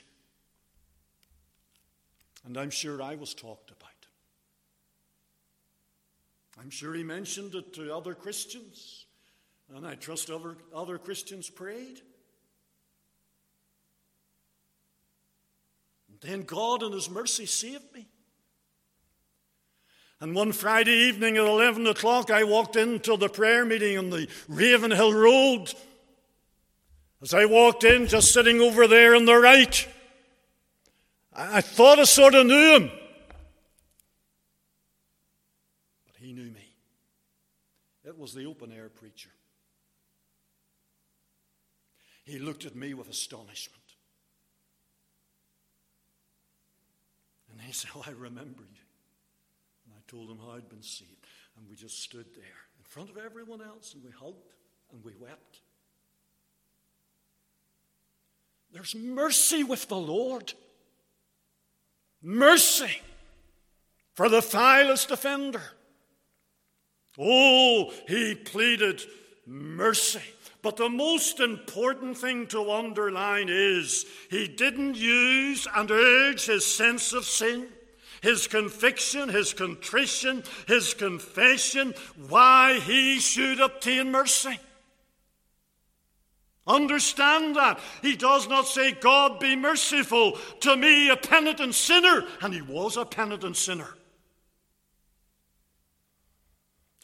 And 2.46 2.60
I'm 2.60 2.70
sure 2.70 3.02
I 3.02 3.16
was 3.16 3.34
talked. 3.34 3.73
I'm 6.64 6.70
sure 6.70 6.94
he 6.94 7.04
mentioned 7.04 7.54
it 7.54 7.74
to 7.74 7.94
other 7.94 8.16
Christians, 8.16 9.06
and 9.76 9.86
I 9.86 9.96
trust 9.96 10.32
other, 10.32 10.56
other 10.74 10.98
Christians 10.98 11.50
prayed. 11.50 12.02
Then 16.24 16.44
God, 16.44 16.84
in 16.84 16.94
His 16.94 17.10
mercy, 17.10 17.46
saved 17.46 17.94
me. 17.94 18.08
And 20.22 20.34
one 20.34 20.54
Friday 20.54 21.10
evening 21.10 21.36
at 21.36 21.44
11 21.44 21.86
o'clock, 21.86 22.32
I 22.32 22.46
walked 22.46 22.78
into 22.78 23.18
the 23.18 23.28
prayer 23.28 23.66
meeting 23.66 23.98
on 23.98 24.10
the 24.10 24.30
Ravenhill 24.48 25.14
Road. 25.14 25.74
As 27.22 27.34
I 27.34 27.44
walked 27.44 27.84
in, 27.84 28.08
just 28.08 28.32
sitting 28.32 28.62
over 28.62 28.88
there 28.88 29.16
on 29.16 29.26
the 29.26 29.36
right, 29.36 29.86
I 31.36 31.60
thought 31.60 32.00
I 32.00 32.06
sort 32.06 32.36
of 32.36 32.46
knew 32.46 32.76
him. 32.76 32.92
But 36.06 36.16
he 36.22 36.32
knew 36.32 36.52
me. 36.52 36.74
It 38.06 38.13
was 38.24 38.34
the 38.34 38.46
open 38.46 38.72
air 38.72 38.88
preacher. 38.88 39.32
He 42.24 42.40
looked 42.40 42.64
at 42.64 42.74
me 42.74 42.94
with 42.94 43.10
astonishment. 43.10 43.84
And 47.52 47.60
he 47.60 47.74
said, 47.74 47.92
Oh, 47.94 48.04
I 48.08 48.12
remember 48.12 48.62
you. 48.62 48.86
And 49.86 49.94
I 49.94 50.02
told 50.08 50.30
him 50.30 50.38
how 50.38 50.56
I'd 50.56 50.70
been 50.70 50.82
saved. 50.82 51.28
And 51.58 51.70
we 51.70 51.76
just 51.76 52.02
stood 52.02 52.28
there 52.34 52.62
in 52.80 52.86
front 52.86 53.10
of 53.10 53.18
everyone 53.18 53.62
else 53.62 53.94
and 53.94 54.02
we 54.02 54.12
hugged 54.12 54.54
and 54.94 55.04
we 55.04 55.12
wept. 55.20 55.60
There's 58.72 58.96
mercy 58.96 59.66
with 59.66 59.90
the 59.90 59.98
Lord. 59.98 60.54
Mercy 62.22 63.02
for 64.14 64.30
the 64.30 64.40
vilest 64.40 65.12
offender. 65.12 65.62
Oh, 67.20 67.94
he 68.08 68.36
pleaded 68.36 69.02
mercy. 69.46 70.22
But 70.62 70.78
the 70.78 70.90
most 70.90 71.40
important 71.42 72.18
thing 72.18 72.48
to 72.48 72.72
underline 72.72 73.48
is 73.50 74.06
he 74.30 74.48
didn't 74.48 74.96
use 74.96 75.68
and 75.76 75.92
urge 75.92 76.46
his 76.46 76.66
sense 76.66 77.12
of 77.12 77.26
sin, 77.26 77.68
his 78.22 78.48
conviction, 78.48 79.28
his 79.28 79.54
contrition, 79.54 80.44
his 80.68 80.94
confession, 80.94 81.94
why 82.30 82.80
he 82.80 83.20
should 83.20 83.60
obtain 83.60 84.12
mercy. 84.12 84.58
Understand 86.66 87.58
that. 87.58 87.82
He 88.02 88.16
does 88.16 88.48
not 88.48 88.66
say, 88.66 88.94
God 88.94 89.40
be 89.42 89.58
merciful 89.58 90.38
to 90.62 90.78
me, 90.78 91.10
a 91.10 91.18
penitent 91.18 91.76
sinner. 91.76 92.24
And 92.42 92.54
he 92.54 92.62
was 92.62 92.96
a 92.96 93.04
penitent 93.04 93.58
sinner. 93.58 93.90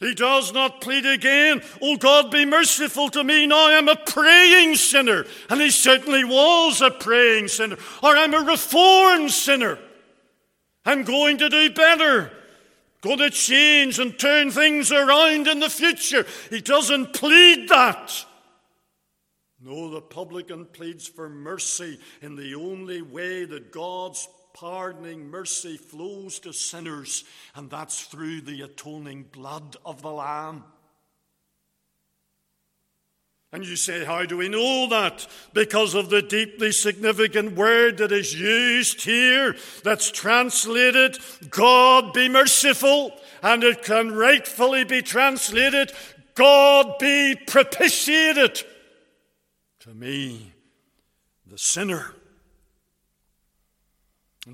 He 0.00 0.14
does 0.14 0.54
not 0.54 0.80
plead 0.80 1.04
again, 1.04 1.62
Oh 1.82 1.96
God, 1.98 2.30
be 2.30 2.46
merciful 2.46 3.10
to 3.10 3.22
me. 3.22 3.46
Now 3.46 3.68
I'm 3.68 3.88
a 3.88 3.96
praying 3.96 4.76
sinner. 4.76 5.26
And 5.50 5.60
he 5.60 5.70
certainly 5.70 6.24
was 6.24 6.80
a 6.80 6.90
praying 6.90 7.48
sinner. 7.48 7.76
Or 8.02 8.16
I'm 8.16 8.32
a 8.32 8.38
reformed 8.38 9.30
sinner. 9.30 9.78
I'm 10.86 11.04
going 11.04 11.36
to 11.38 11.50
do 11.50 11.70
better. 11.70 12.32
Going 13.02 13.18
to 13.18 13.30
change 13.30 13.98
and 13.98 14.18
turn 14.18 14.50
things 14.50 14.90
around 14.90 15.46
in 15.46 15.60
the 15.60 15.68
future. 15.68 16.26
He 16.48 16.62
doesn't 16.62 17.12
plead 17.12 17.68
that. 17.68 18.24
No, 19.60 19.90
the 19.90 20.00
publican 20.00 20.64
pleads 20.64 21.06
for 21.06 21.28
mercy 21.28 21.98
in 22.22 22.36
the 22.36 22.54
only 22.54 23.02
way 23.02 23.44
that 23.44 23.70
God's 23.70 24.26
pardoning 24.54 25.28
mercy 25.28 25.76
flows 25.76 26.38
to 26.40 26.52
sinners, 26.52 27.24
and 27.54 27.70
that's 27.70 28.02
through 28.02 28.42
the 28.42 28.62
atoning 28.62 29.24
blood 29.32 29.76
of 29.84 30.02
the 30.02 30.10
Lamb. 30.10 30.64
And 33.52 33.66
you 33.66 33.74
say, 33.74 34.04
How 34.04 34.24
do 34.24 34.36
we 34.36 34.48
know 34.48 34.88
that? 34.90 35.26
Because 35.52 35.94
of 35.94 36.08
the 36.08 36.22
deeply 36.22 36.70
significant 36.70 37.56
word 37.56 37.98
that 37.98 38.12
is 38.12 38.38
used 38.38 39.02
here, 39.02 39.56
that's 39.82 40.10
translated, 40.10 41.18
God 41.50 42.12
be 42.12 42.28
merciful, 42.28 43.12
and 43.42 43.64
it 43.64 43.82
can 43.82 44.12
rightfully 44.12 44.84
be 44.84 45.02
translated, 45.02 45.92
God 46.34 46.98
be 46.98 47.34
propitiated 47.46 48.62
to 49.80 49.94
me, 49.94 50.52
the 51.46 51.58
sinner. 51.58 52.14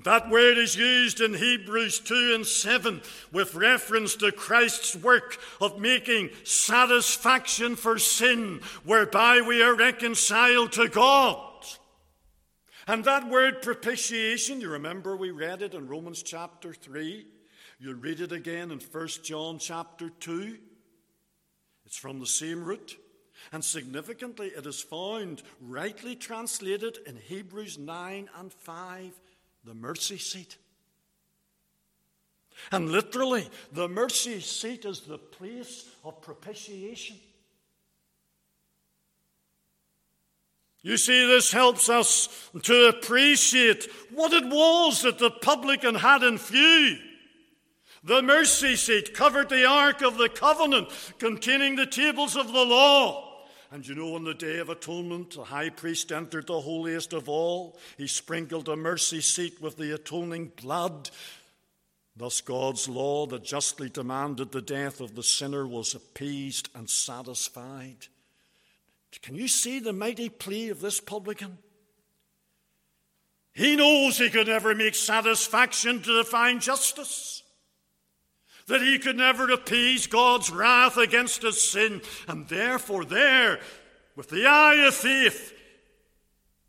That 0.03 0.29
word 0.29 0.57
is 0.57 0.75
used 0.75 1.21
in 1.21 1.33
Hebrews 1.33 1.99
2 1.99 2.33
and 2.35 2.45
7 2.45 3.01
with 3.31 3.55
reference 3.55 4.15
to 4.17 4.31
Christ's 4.31 4.95
work 4.95 5.37
of 5.61 5.79
making 5.79 6.29
satisfaction 6.43 7.75
for 7.75 7.97
sin, 7.97 8.61
whereby 8.83 9.41
we 9.41 9.61
are 9.61 9.75
reconciled 9.75 10.73
to 10.73 10.87
God. 10.89 11.43
And 12.87 13.03
that 13.03 13.27
word 13.27 13.61
propitiation, 13.61 14.61
you 14.61 14.69
remember 14.69 15.15
we 15.15 15.31
read 15.31 15.61
it 15.61 15.73
in 15.73 15.87
Romans 15.87 16.23
chapter 16.23 16.73
3. 16.73 17.25
You'll 17.79 17.95
read 17.95 18.21
it 18.21 18.31
again 18.31 18.71
in 18.71 18.79
1 18.79 19.07
John 19.23 19.59
chapter 19.59 20.09
2. 20.09 20.57
It's 21.85 21.97
from 21.97 22.19
the 22.19 22.25
same 22.25 22.63
root. 22.63 22.97
And 23.51 23.63
significantly, 23.63 24.47
it 24.47 24.65
is 24.65 24.81
found 24.81 25.43
rightly 25.61 26.15
translated 26.15 26.97
in 27.05 27.17
Hebrews 27.17 27.77
9 27.77 28.29
and 28.37 28.51
5, 28.51 29.19
the 29.67 29.73
mercy 29.73 30.17
seat. 30.17 30.57
And 32.71 32.89
literally, 32.89 33.47
the 33.73 33.89
mercy 33.89 34.39
seat 34.39 34.85
is 34.85 35.01
the 35.01 35.17
place 35.17 35.89
of 36.05 36.21
propitiation. 36.21 37.17
You 40.83 40.95
see, 40.95 41.27
this 41.27 41.51
helps 41.51 41.89
us 41.89 42.49
to 42.63 42.87
appreciate 42.87 43.89
what 44.11 44.31
it 44.31 44.45
was 44.45 45.01
that 45.01 45.19
the 45.19 45.31
publican 45.31 45.95
had 45.95 46.23
in 46.23 46.37
view. 46.37 46.97
The 48.05 48.21
mercy 48.21 48.77
seat 48.77 49.13
covered 49.13 49.49
the 49.49 49.65
Ark 49.65 50.01
of 50.01 50.17
the 50.17 50.29
Covenant 50.29 50.87
containing 51.19 51.75
the 51.75 51.85
tables 51.85 52.37
of 52.37 52.53
the 52.53 52.63
law. 52.63 53.26
And 53.71 53.85
you 53.85 53.95
know, 53.95 54.15
on 54.15 54.23
the 54.23 54.33
Day 54.33 54.59
of 54.59 54.69
Atonement, 54.69 55.31
the 55.31 55.43
high 55.43 55.69
priest 55.69 56.11
entered 56.11 56.47
the 56.47 56.61
holiest 56.61 57.11
of 57.11 57.27
all. 57.27 57.77
He 57.97 58.07
sprinkled 58.07 58.69
a 58.69 58.77
mercy 58.77 59.19
seat 59.19 59.61
with 59.61 59.75
the 59.75 59.93
atoning 59.93 60.53
blood. 60.61 61.09
Thus, 62.15 62.39
God's 62.39 62.87
law 62.87 63.25
that 63.27 63.43
justly 63.43 63.89
demanded 63.89 64.51
the 64.51 64.61
death 64.61 65.01
of 65.01 65.15
the 65.15 65.23
sinner 65.23 65.67
was 65.67 65.93
appeased 65.93 66.69
and 66.73 66.89
satisfied. 66.89 68.07
Can 69.21 69.35
you 69.35 69.47
see 69.47 69.79
the 69.79 69.93
mighty 69.93 70.29
plea 70.29 70.69
of 70.69 70.79
this 70.79 70.99
publican? 70.99 71.57
He 73.53 73.75
knows 73.75 74.17
he 74.17 74.29
could 74.29 74.47
never 74.47 74.75
make 74.75 74.95
satisfaction 74.95 76.01
to 76.03 76.23
divine 76.23 76.59
justice 76.59 77.43
that 78.67 78.81
he 78.81 78.99
could 78.99 79.17
never 79.17 79.49
appease 79.49 80.07
God's 80.07 80.51
wrath 80.51 80.97
against 80.97 81.41
his 81.41 81.59
sin. 81.59 82.01
And 82.27 82.47
therefore, 82.47 83.05
there, 83.05 83.59
with 84.15 84.29
the 84.29 84.45
eye 84.45 84.85
of 84.87 84.93
faith, 84.93 85.53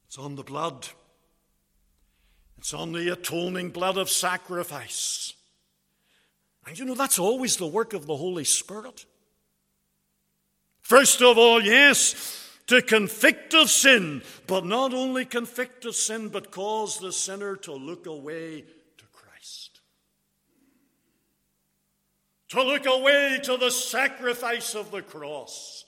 it's 0.07 0.19
on 0.19 0.37
the 0.37 0.45
blood. 0.45 0.89
It's 2.57 2.73
on 2.73 2.93
the 2.93 3.13
atoning 3.13 3.71
blood 3.71 3.97
of 3.97 4.09
sacrifice. 4.09 5.35
And 6.67 6.79
you 6.79 6.85
know, 6.85 6.95
that's 6.95 7.19
always 7.19 7.57
the 7.57 7.67
work 7.67 7.93
of 7.93 8.07
the 8.07 8.17
Holy 8.17 8.45
Spirit. 8.45 9.05
First 10.81 11.21
of 11.21 11.37
all, 11.37 11.63
yes, 11.63 12.49
to 12.67 12.81
convict 12.83 13.55
of 13.55 13.71
sin, 13.71 14.23
but 14.47 14.65
not 14.65 14.95
only 14.95 15.25
convict 15.25 15.85
of 15.85 15.95
sin, 15.95 16.29
but 16.29 16.51
cause 16.51 16.99
the 16.99 17.13
sinner 17.13 17.57
to 17.57 17.73
look 17.73 18.07
away 18.07 18.65
to 22.49 22.63
look 22.63 22.87
away 22.87 23.41
to 23.45 23.57
the 23.57 23.71
sacrifice 23.71 24.75
of 24.75 24.91
the 24.91 25.03
cross, 25.03 25.85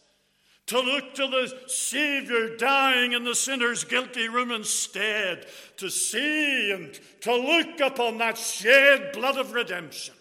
to 0.66 0.78
look 0.78 1.14
to 1.14 1.26
the 1.26 1.52
Savior 1.66 2.56
dying 2.56 3.12
in 3.12 3.24
the 3.24 3.34
sinner's 3.34 3.84
guilty 3.84 4.28
room 4.28 4.50
instead, 4.50 5.46
to 5.78 5.90
see 5.90 6.72
and 6.72 6.98
to 7.22 7.34
look 7.34 7.80
upon 7.80 8.18
that 8.18 8.38
shed 8.38 9.12
blood 9.12 9.36
of 9.38 9.52
redemption. 9.52 10.14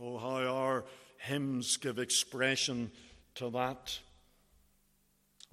Oh, 0.00 0.16
how 0.18 0.46
our 0.46 0.84
hymns 1.18 1.76
give 1.76 1.98
expression 1.98 2.90
to 3.34 3.50
that. 3.50 3.98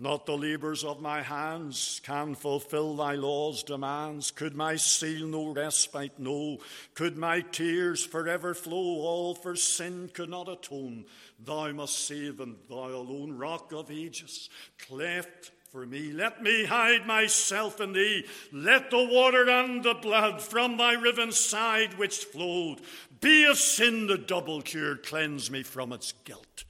Not 0.01 0.25
the 0.25 0.37
labours 0.37 0.85
of 0.85 1.01
my 1.01 1.21
hands 1.21 1.99
can 2.05 2.33
fulfill 2.33 2.95
thy 2.95 3.15
law's 3.15 3.63
demands. 3.63 4.31
Could 4.31 4.55
my 4.55 4.77
seal 4.77 5.27
no 5.27 5.53
respite 5.53 6.17
know? 6.17 6.59
Could 6.93 7.17
my 7.17 7.41
tears 7.41 8.05
forever 8.05 8.53
flow? 8.53 8.77
All 8.77 9.35
for 9.35 9.57
sin 9.57 10.09
could 10.13 10.29
not 10.29 10.47
atone. 10.47 11.03
Thou 11.37 11.73
must 11.73 12.07
save, 12.07 12.39
and 12.39 12.55
thou 12.69 12.87
alone, 12.87 13.37
rock 13.37 13.73
of 13.73 13.91
ages, 13.91 14.49
cleft 14.77 15.51
for 15.69 15.85
me. 15.85 16.13
Let 16.13 16.41
me 16.41 16.63
hide 16.63 17.05
myself 17.05 17.81
in 17.81 17.91
thee. 17.91 18.25
Let 18.53 18.91
the 18.91 19.03
water 19.03 19.49
and 19.49 19.83
the 19.83 19.95
blood 19.95 20.41
from 20.41 20.77
thy 20.77 20.93
riven 20.93 21.33
side 21.33 21.97
which 21.97 22.23
flowed 22.23 22.79
be 23.19 23.43
of 23.43 23.57
sin 23.57 24.07
the 24.07 24.17
double 24.17 24.61
cure, 24.61 24.95
cleanse 24.95 25.51
me 25.51 25.63
from 25.63 25.91
its 25.91 26.13
guilt 26.23 26.63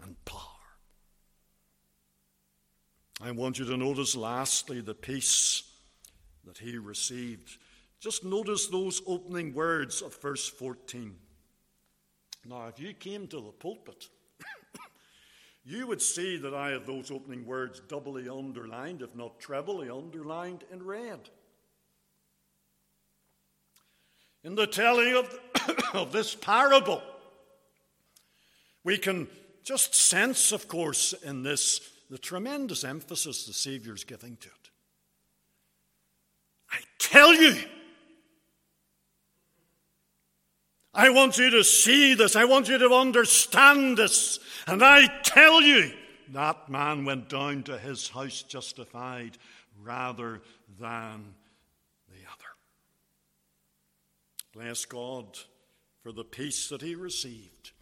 and 0.00 0.22
power. 0.24 0.51
I 3.24 3.30
want 3.30 3.60
you 3.60 3.64
to 3.66 3.76
notice, 3.76 4.16
lastly, 4.16 4.80
the 4.80 4.96
peace 4.96 5.62
that 6.44 6.58
he 6.58 6.76
received. 6.76 7.56
Just 8.00 8.24
notice 8.24 8.66
those 8.66 9.00
opening 9.06 9.54
words 9.54 10.02
of 10.02 10.20
verse 10.20 10.48
14. 10.48 11.14
Now, 12.44 12.66
if 12.66 12.80
you 12.80 12.92
came 12.94 13.28
to 13.28 13.36
the 13.36 13.52
pulpit, 13.52 14.08
you 15.64 15.86
would 15.86 16.02
see 16.02 16.36
that 16.38 16.52
I 16.52 16.70
have 16.70 16.84
those 16.84 17.12
opening 17.12 17.46
words 17.46 17.78
doubly 17.86 18.28
underlined, 18.28 19.02
if 19.02 19.14
not 19.14 19.38
trebly 19.38 19.88
underlined 19.88 20.64
in 20.72 20.84
red. 20.84 21.30
In 24.42 24.56
the 24.56 24.66
telling 24.66 25.14
of, 25.14 25.38
of 25.94 26.10
this 26.10 26.34
parable, 26.34 27.00
we 28.82 28.98
can 28.98 29.28
just 29.62 29.94
sense, 29.94 30.50
of 30.50 30.66
course, 30.66 31.12
in 31.12 31.44
this 31.44 31.91
the 32.12 32.18
tremendous 32.18 32.84
emphasis 32.84 33.46
the 33.46 33.54
Savior's 33.54 34.04
giving 34.04 34.36
to 34.36 34.48
it. 34.48 34.70
I 36.70 36.80
tell 36.98 37.32
you, 37.32 37.56
I 40.92 41.08
want 41.08 41.38
you 41.38 41.48
to 41.48 41.64
see 41.64 42.12
this. 42.12 42.36
I 42.36 42.44
want 42.44 42.68
you 42.68 42.76
to 42.76 42.90
understand 42.90 43.96
this. 43.96 44.40
And 44.66 44.84
I 44.84 45.06
tell 45.22 45.62
you, 45.62 45.90
that 46.28 46.68
man 46.68 47.06
went 47.06 47.30
down 47.30 47.62
to 47.62 47.78
his 47.78 48.10
house 48.10 48.42
justified 48.42 49.38
rather 49.82 50.42
than 50.78 51.32
the 52.10 52.20
other. 52.30 52.52
Bless 54.52 54.84
God 54.84 55.38
for 56.02 56.12
the 56.12 56.24
peace 56.24 56.68
that 56.68 56.82
he 56.82 56.94
received 56.94 57.72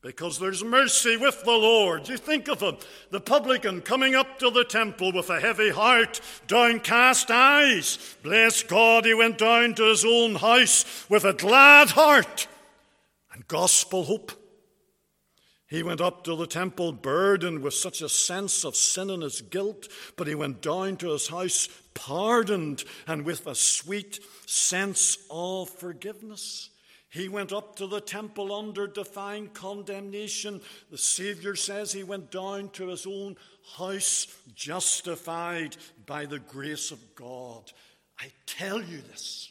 because 0.00 0.38
there's 0.38 0.62
mercy 0.62 1.16
with 1.16 1.42
the 1.44 1.50
Lord. 1.50 2.08
You 2.08 2.16
think 2.16 2.48
of 2.48 2.60
him, 2.60 2.76
the 3.10 3.20
publican 3.20 3.80
coming 3.80 4.14
up 4.14 4.38
to 4.38 4.50
the 4.50 4.64
temple 4.64 5.12
with 5.12 5.28
a 5.28 5.40
heavy 5.40 5.70
heart, 5.70 6.20
downcast 6.46 7.30
eyes. 7.30 8.16
Bless 8.22 8.62
God, 8.62 9.04
he 9.04 9.14
went 9.14 9.38
down 9.38 9.74
to 9.74 9.84
his 9.84 10.04
own 10.04 10.36
house 10.36 11.06
with 11.08 11.24
a 11.24 11.32
glad 11.32 11.90
heart 11.90 12.46
and 13.32 13.46
gospel 13.48 14.04
hope. 14.04 14.32
He 15.68 15.82
went 15.82 16.00
up 16.00 16.24
to 16.24 16.34
the 16.34 16.46
temple 16.46 16.92
burdened 16.92 17.60
with 17.60 17.74
such 17.74 18.00
a 18.00 18.08
sense 18.08 18.64
of 18.64 18.74
sin 18.74 19.10
and 19.10 19.22
his 19.22 19.42
guilt, 19.42 19.86
but 20.16 20.26
he 20.26 20.34
went 20.34 20.62
down 20.62 20.96
to 20.98 21.10
his 21.10 21.28
house 21.28 21.68
pardoned 21.92 22.84
and 23.06 23.26
with 23.26 23.46
a 23.46 23.54
sweet 23.54 24.20
sense 24.46 25.18
of 25.30 25.68
forgiveness. 25.68 26.70
He 27.10 27.28
went 27.28 27.52
up 27.52 27.76
to 27.76 27.86
the 27.86 28.00
temple 28.00 28.52
under 28.52 28.86
divine 28.86 29.48
condemnation. 29.48 30.60
The 30.90 30.98
Savior 30.98 31.56
says 31.56 31.90
he 31.92 32.02
went 32.02 32.30
down 32.30 32.68
to 32.70 32.88
his 32.88 33.06
own 33.06 33.36
house 33.76 34.26
justified 34.54 35.76
by 36.04 36.26
the 36.26 36.38
grace 36.38 36.90
of 36.90 37.14
God. 37.14 37.72
I 38.20 38.30
tell 38.46 38.82
you 38.82 39.00
this, 39.00 39.50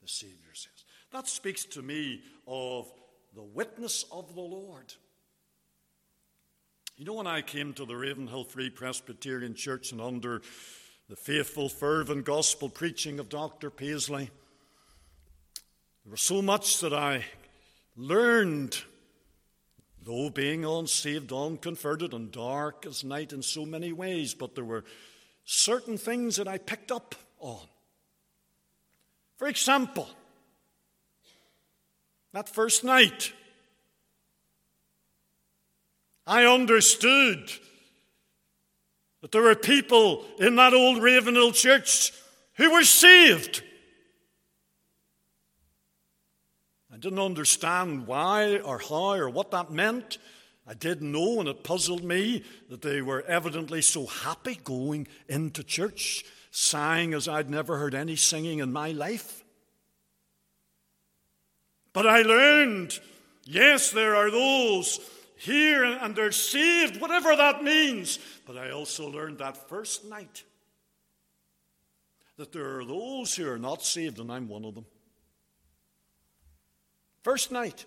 the 0.00 0.08
Savior 0.08 0.54
says. 0.54 0.84
That 1.12 1.28
speaks 1.28 1.64
to 1.66 1.82
me 1.82 2.22
of 2.46 2.90
the 3.34 3.42
witness 3.42 4.04
of 4.10 4.34
the 4.34 4.40
Lord. 4.40 4.94
You 6.96 7.04
know, 7.04 7.14
when 7.14 7.26
I 7.26 7.42
came 7.42 7.74
to 7.74 7.84
the 7.84 7.96
Ravenhill 7.96 8.44
Free 8.44 8.70
Presbyterian 8.70 9.54
Church 9.54 9.92
and 9.92 10.00
under 10.00 10.40
the 11.08 11.16
faithful, 11.16 11.68
fervent 11.68 12.24
gospel 12.24 12.68
preaching 12.68 13.18
of 13.18 13.28
Dr. 13.28 13.68
Paisley, 13.68 14.30
there 16.04 16.10
was 16.10 16.20
so 16.20 16.42
much 16.42 16.80
that 16.80 16.92
I 16.92 17.24
learned, 17.96 18.82
though 20.02 20.28
being 20.28 20.64
unsaved, 20.64 21.32
unconverted, 21.32 22.12
and 22.12 22.30
dark 22.30 22.84
as 22.86 23.04
night 23.04 23.32
in 23.32 23.42
so 23.42 23.64
many 23.64 23.92
ways, 23.92 24.34
but 24.34 24.54
there 24.54 24.64
were 24.64 24.84
certain 25.44 25.96
things 25.96 26.36
that 26.36 26.46
I 26.46 26.58
picked 26.58 26.92
up 26.92 27.14
on. 27.38 27.66
For 29.38 29.48
example, 29.48 30.08
that 32.32 32.48
first 32.48 32.84
night, 32.84 33.32
I 36.26 36.44
understood 36.44 37.50
that 39.22 39.32
there 39.32 39.42
were 39.42 39.54
people 39.54 40.24
in 40.38 40.56
that 40.56 40.74
old 40.74 41.02
Ravenhill 41.02 41.52
church 41.52 42.12
who 42.56 42.72
were 42.72 42.84
saved. 42.84 43.62
I 46.94 46.96
didn't 46.96 47.18
understand 47.18 48.06
why 48.06 48.58
or 48.58 48.78
how 48.78 49.14
or 49.14 49.28
what 49.28 49.50
that 49.50 49.72
meant. 49.72 50.18
I 50.64 50.74
didn't 50.74 51.10
know, 51.10 51.40
and 51.40 51.48
it 51.48 51.64
puzzled 51.64 52.04
me, 52.04 52.44
that 52.70 52.82
they 52.82 53.02
were 53.02 53.22
evidently 53.22 53.82
so 53.82 54.06
happy 54.06 54.60
going 54.62 55.08
into 55.28 55.64
church, 55.64 56.24
sighing 56.52 57.12
as 57.12 57.26
I'd 57.26 57.50
never 57.50 57.78
heard 57.78 57.96
any 57.96 58.14
singing 58.14 58.60
in 58.60 58.72
my 58.72 58.92
life. 58.92 59.42
But 61.92 62.06
I 62.06 62.22
learned 62.22 62.98
yes, 63.44 63.90
there 63.90 64.14
are 64.14 64.30
those 64.30 65.00
here 65.36 65.84
and 65.84 66.14
they're 66.14 66.30
saved, 66.30 67.00
whatever 67.00 67.34
that 67.34 67.64
means. 67.64 68.20
But 68.46 68.56
I 68.56 68.70
also 68.70 69.10
learned 69.10 69.38
that 69.38 69.68
first 69.68 70.04
night 70.04 70.44
that 72.36 72.52
there 72.52 72.78
are 72.78 72.84
those 72.84 73.34
who 73.34 73.50
are 73.50 73.58
not 73.58 73.82
saved, 73.84 74.20
and 74.20 74.30
I'm 74.30 74.48
one 74.48 74.64
of 74.64 74.76
them. 74.76 74.86
First 77.24 77.50
night, 77.50 77.86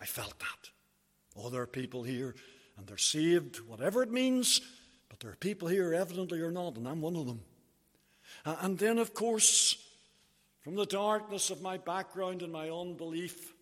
I 0.00 0.06
felt 0.06 0.38
that. 0.38 0.70
Oh, 1.36 1.50
there 1.50 1.60
are 1.60 1.66
people 1.66 2.02
here 2.02 2.34
and 2.78 2.86
they're 2.86 2.96
saved, 2.96 3.58
whatever 3.58 4.02
it 4.02 4.10
means, 4.10 4.62
but 5.10 5.20
there 5.20 5.30
are 5.30 5.36
people 5.36 5.68
here 5.68 5.92
evidently 5.92 6.40
are 6.40 6.50
not, 6.50 6.76
and 6.76 6.88
I'm 6.88 7.02
one 7.02 7.16
of 7.16 7.26
them. 7.26 7.42
And 8.46 8.78
then, 8.78 8.96
of 8.96 9.12
course, 9.12 9.76
from 10.62 10.74
the 10.74 10.86
darkness 10.86 11.50
of 11.50 11.60
my 11.60 11.76
background 11.76 12.40
and 12.40 12.50
my 12.50 12.70
unbelief, 12.70 13.52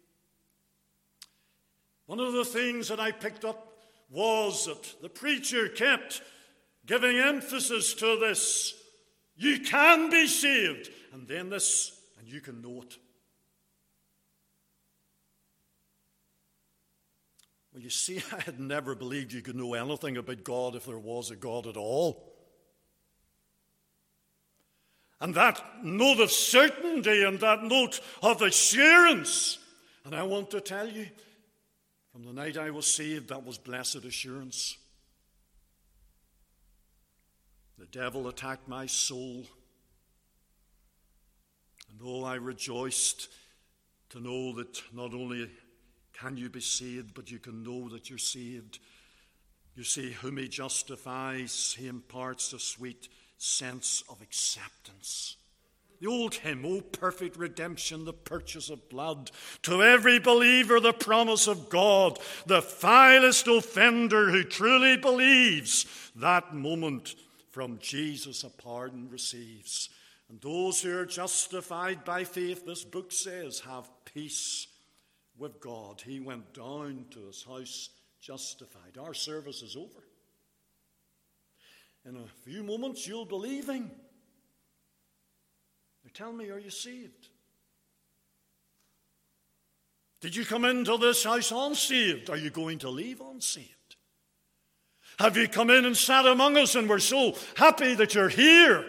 one 2.07 2.20
of 2.20 2.35
the 2.35 2.45
things 2.45 2.87
that 2.87 3.01
I 3.01 3.11
picked 3.11 3.45
up 3.45 3.78
was 4.11 4.66
that 4.66 5.03
the 5.03 5.09
preacher 5.09 5.68
kept 5.68 6.22
giving 6.87 7.18
emphasis 7.18 7.95
to 7.95 8.16
this 8.16 8.74
you 9.37 9.59
can 9.59 10.11
be 10.11 10.28
saved, 10.28 10.91
and 11.12 11.26
then 11.26 11.51
this, 11.51 12.01
and 12.20 12.28
you 12.28 12.41
can 12.41 12.62
know 12.62 12.82
it. 12.82 12.97
Well, 17.75 17.83
you 17.83 17.91
see, 17.91 18.22
I 18.33 18.41
had 18.41 18.61
never 18.61 18.95
believed 18.95 19.33
you 19.33 19.43
could 19.43 19.57
know 19.57 19.75
anything 19.75 20.16
about 20.16 20.45
God 20.45 20.77
if 20.77 20.87
there 20.87 20.99
was 20.99 21.31
a 21.31 21.37
God 21.37 21.66
at 21.66 21.77
all. 21.77 22.31
And 25.20 25.35
that 25.35 25.62
note 25.83 26.20
of 26.20 26.31
certainty 26.31 27.25
and 27.25 27.41
that 27.41 27.62
note 27.62 28.01
of 28.22 28.43
assurance. 28.43 29.59
And 30.05 30.14
I 30.14 30.22
want 30.22 30.51
to 30.51 30.61
tell 30.61 30.89
you, 30.89 31.07
from 32.12 32.25
the 32.25 32.33
night 32.33 32.57
I 32.57 32.70
was 32.70 32.87
saved, 32.87 33.31
that 33.31 33.45
was 33.45 33.59
blessed 33.59 34.05
assurance. 34.05 34.77
The 37.79 37.87
devil 37.87 38.29
attacked 38.29 38.68
my 38.68 38.87
soul. 38.87 39.47
And 41.91 42.01
oh, 42.05 42.25
I 42.25 42.35
rejoiced 42.35 43.29
to 44.11 44.20
know 44.20 44.55
that 44.57 44.81
not 44.93 45.14
only 45.14 45.51
can 46.18 46.36
you 46.36 46.48
be 46.48 46.60
saved, 46.60 47.14
but 47.14 47.30
you 47.30 47.38
can 47.38 47.62
know 47.62 47.88
that 47.90 48.08
you're 48.08 48.18
saved. 48.18 48.78
You 49.76 49.84
see, 49.84 50.12
whom 50.12 50.36
he 50.36 50.48
justifies, 50.48 51.74
he 51.78 51.88
imparts 51.88 52.52
a 52.52 52.58
sweet 52.58 53.08
sense 53.38 54.04
of 54.08 54.22
acceptance. 54.22 55.36
The 56.00 56.06
old 56.08 56.34
hymn, 56.34 56.64
O 56.64 56.80
perfect 56.80 57.36
redemption, 57.36 58.04
the 58.04 58.12
purchase 58.12 58.68
of 58.70 58.88
blood. 58.88 59.30
To 59.62 59.82
every 59.82 60.18
believer, 60.18 60.78
the 60.78 60.92
promise 60.92 61.46
of 61.46 61.68
God. 61.68 62.18
The 62.46 62.60
vilest 62.60 63.48
offender 63.48 64.30
who 64.30 64.44
truly 64.44 64.96
believes, 64.96 65.86
that 66.16 66.54
moment 66.54 67.14
from 67.50 67.78
Jesus 67.80 68.44
a 68.44 68.50
pardon 68.50 69.08
receives. 69.08 69.88
And 70.28 70.40
those 70.40 70.82
who 70.82 70.96
are 70.96 71.06
justified 71.06 72.04
by 72.04 72.24
faith, 72.24 72.66
this 72.66 72.84
book 72.84 73.12
says, 73.12 73.60
have 73.60 73.88
peace 74.04 74.66
with 75.39 75.61
God. 75.61 76.01
He 76.01 76.20
went 76.20 76.55
down 76.55 77.07
to 77.11 77.26
his 77.26 77.43
house 77.43 77.91
justified. 78.20 78.99
Our 78.99 79.14
service 79.14 79.62
is 79.62 79.76
over. 79.76 80.05
In 82.07 82.16
a 82.16 82.26
few 82.49 82.62
moments, 82.62 83.07
you'll 83.07 83.24
be 83.24 83.37
leaving. 83.37 83.91
Now 86.05 86.11
tell 86.12 86.32
me, 86.32 86.51
are 86.51 86.59
you 86.59 86.70
saved? 86.70 87.28
Did 90.20 90.37
you 90.37 90.45
come 90.45 90.64
into 90.64 90.97
this 90.97 91.24
house 91.24 91.51
unsaved? 91.51 92.30
Are 92.30 92.37
you 92.37 92.51
going 92.51 92.78
to 92.78 92.91
leave 92.91 93.20
unsaved? 93.20 93.97
Have 95.18 95.37
you 95.37 95.49
come 95.49 95.70
in 95.70 95.85
and 95.85 95.97
sat 95.97 96.26
among 96.26 96.57
us 96.57 96.74
and 96.74 96.89
we're 96.89 96.99
so 96.99 97.37
happy 97.57 97.95
that 97.95 98.14
you're 98.14 98.28
here? 98.28 98.85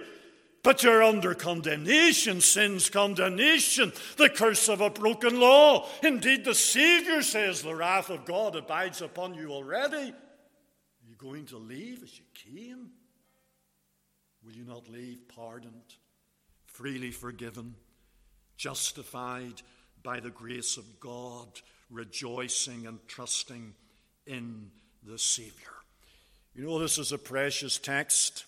But 0.65 0.81
you're 0.81 1.03
under 1.03 1.35
condemnation, 1.35 2.41
sin's 2.41 2.89
condemnation, 2.89 3.93
the 4.17 4.29
curse 4.29 4.67
of 4.67 4.81
a 4.81 4.89
broken 4.89 5.39
law. 5.39 5.87
Indeed, 6.01 6.43
the 6.43 6.55
Savior 6.55 7.21
says 7.21 7.61
the 7.61 7.75
wrath 7.75 8.09
of 8.09 8.25
God 8.25 8.55
abides 8.55 8.99
upon 9.03 9.35
you 9.35 9.51
already. 9.51 10.09
Are 10.09 11.07
you 11.07 11.15
going 11.19 11.45
to 11.45 11.59
leave 11.59 12.01
as 12.01 12.17
you 12.17 12.25
came? 12.33 12.89
Will 14.43 14.53
you 14.53 14.65
not 14.65 14.89
leave 14.89 15.27
pardoned, 15.27 15.93
freely 16.65 17.11
forgiven, 17.11 17.75
justified 18.57 19.61
by 20.01 20.19
the 20.19 20.31
grace 20.31 20.77
of 20.77 20.99
God, 20.99 21.47
rejoicing 21.91 22.87
and 22.87 22.97
trusting 23.07 23.75
in 24.25 24.71
the 25.03 25.19
Savior? 25.19 25.75
You 26.55 26.65
know, 26.65 26.79
this 26.79 26.97
is 26.97 27.11
a 27.11 27.19
precious 27.19 27.77
text. 27.77 28.45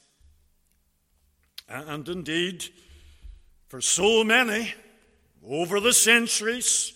And 1.69 2.07
indeed, 2.07 2.65
for 3.67 3.81
so 3.81 4.23
many, 4.23 4.73
over 5.45 5.79
the 5.79 5.93
centuries, 5.93 6.93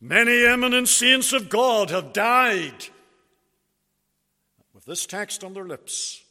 many 0.00 0.44
eminent 0.44 0.88
saints 0.88 1.32
of 1.32 1.48
God 1.48 1.90
have 1.90 2.12
died 2.12 2.86
with 4.74 4.84
this 4.84 5.06
text 5.06 5.44
on 5.44 5.54
their 5.54 5.66
lips. 5.66 6.22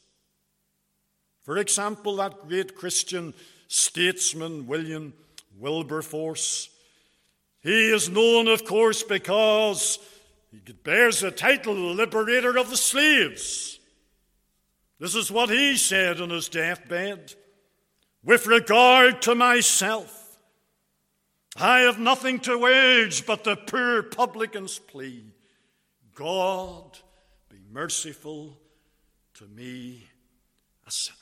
For 1.43 1.57
example, 1.57 2.17
that 2.17 2.47
great 2.47 2.75
Christian 2.75 3.33
statesman, 3.67 4.67
William 4.67 5.13
Wilberforce. 5.57 6.69
He 7.61 7.91
is 7.91 8.09
known, 8.09 8.47
of 8.47 8.65
course, 8.65 9.03
because 9.03 9.99
he 10.51 10.73
bears 10.73 11.21
the 11.21 11.31
title 11.31 11.73
liberator 11.73 12.57
of 12.57 12.69
the 12.69 12.77
slaves. 12.77 13.76
This 14.99 15.13
is 15.13 15.31
what 15.31 15.49
he 15.49 15.77
said 15.77 16.19
on 16.21 16.31
his 16.31 16.49
deathbed. 16.49 17.35
With 18.23 18.47
regard 18.47 19.21
to 19.23 19.35
myself, 19.35 20.39
I 21.55 21.81
have 21.81 21.99
nothing 21.99 22.39
to 22.41 22.63
urge 22.63 23.25
but 23.25 23.43
the 23.43 23.55
poor 23.55 24.03
publican's 24.03 24.79
plea 24.79 25.23
God, 26.13 26.97
be 27.47 27.57
merciful 27.71 28.57
to 29.35 29.45
me, 29.45 30.07
a 30.87 30.91
sinner. 30.91 31.17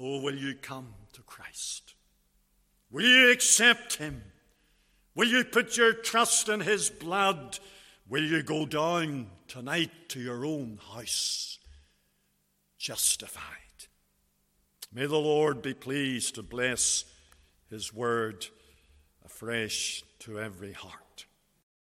Oh, 0.00 0.20
will 0.20 0.34
you 0.34 0.56
come 0.56 0.94
to 1.12 1.22
Christ? 1.22 1.94
Will 2.90 3.04
you 3.04 3.30
accept 3.30 3.96
him? 3.96 4.20
Will 5.14 5.28
you 5.28 5.44
put 5.44 5.76
your 5.76 5.92
trust 5.92 6.48
in 6.48 6.60
his 6.60 6.90
blood? 6.90 7.60
Will 8.08 8.24
you 8.24 8.42
go 8.42 8.66
down 8.66 9.30
tonight 9.46 9.92
to 10.08 10.20
your 10.20 10.44
own 10.44 10.80
house 10.94 11.60
justified? 12.82 13.44
May 14.92 15.06
the 15.06 15.16
Lord 15.16 15.62
be 15.62 15.72
pleased 15.72 16.34
to 16.34 16.42
bless 16.42 17.04
his 17.70 17.94
word 17.94 18.44
afresh 19.24 20.02
to 20.18 20.40
every 20.40 20.72
heart. 20.72 21.11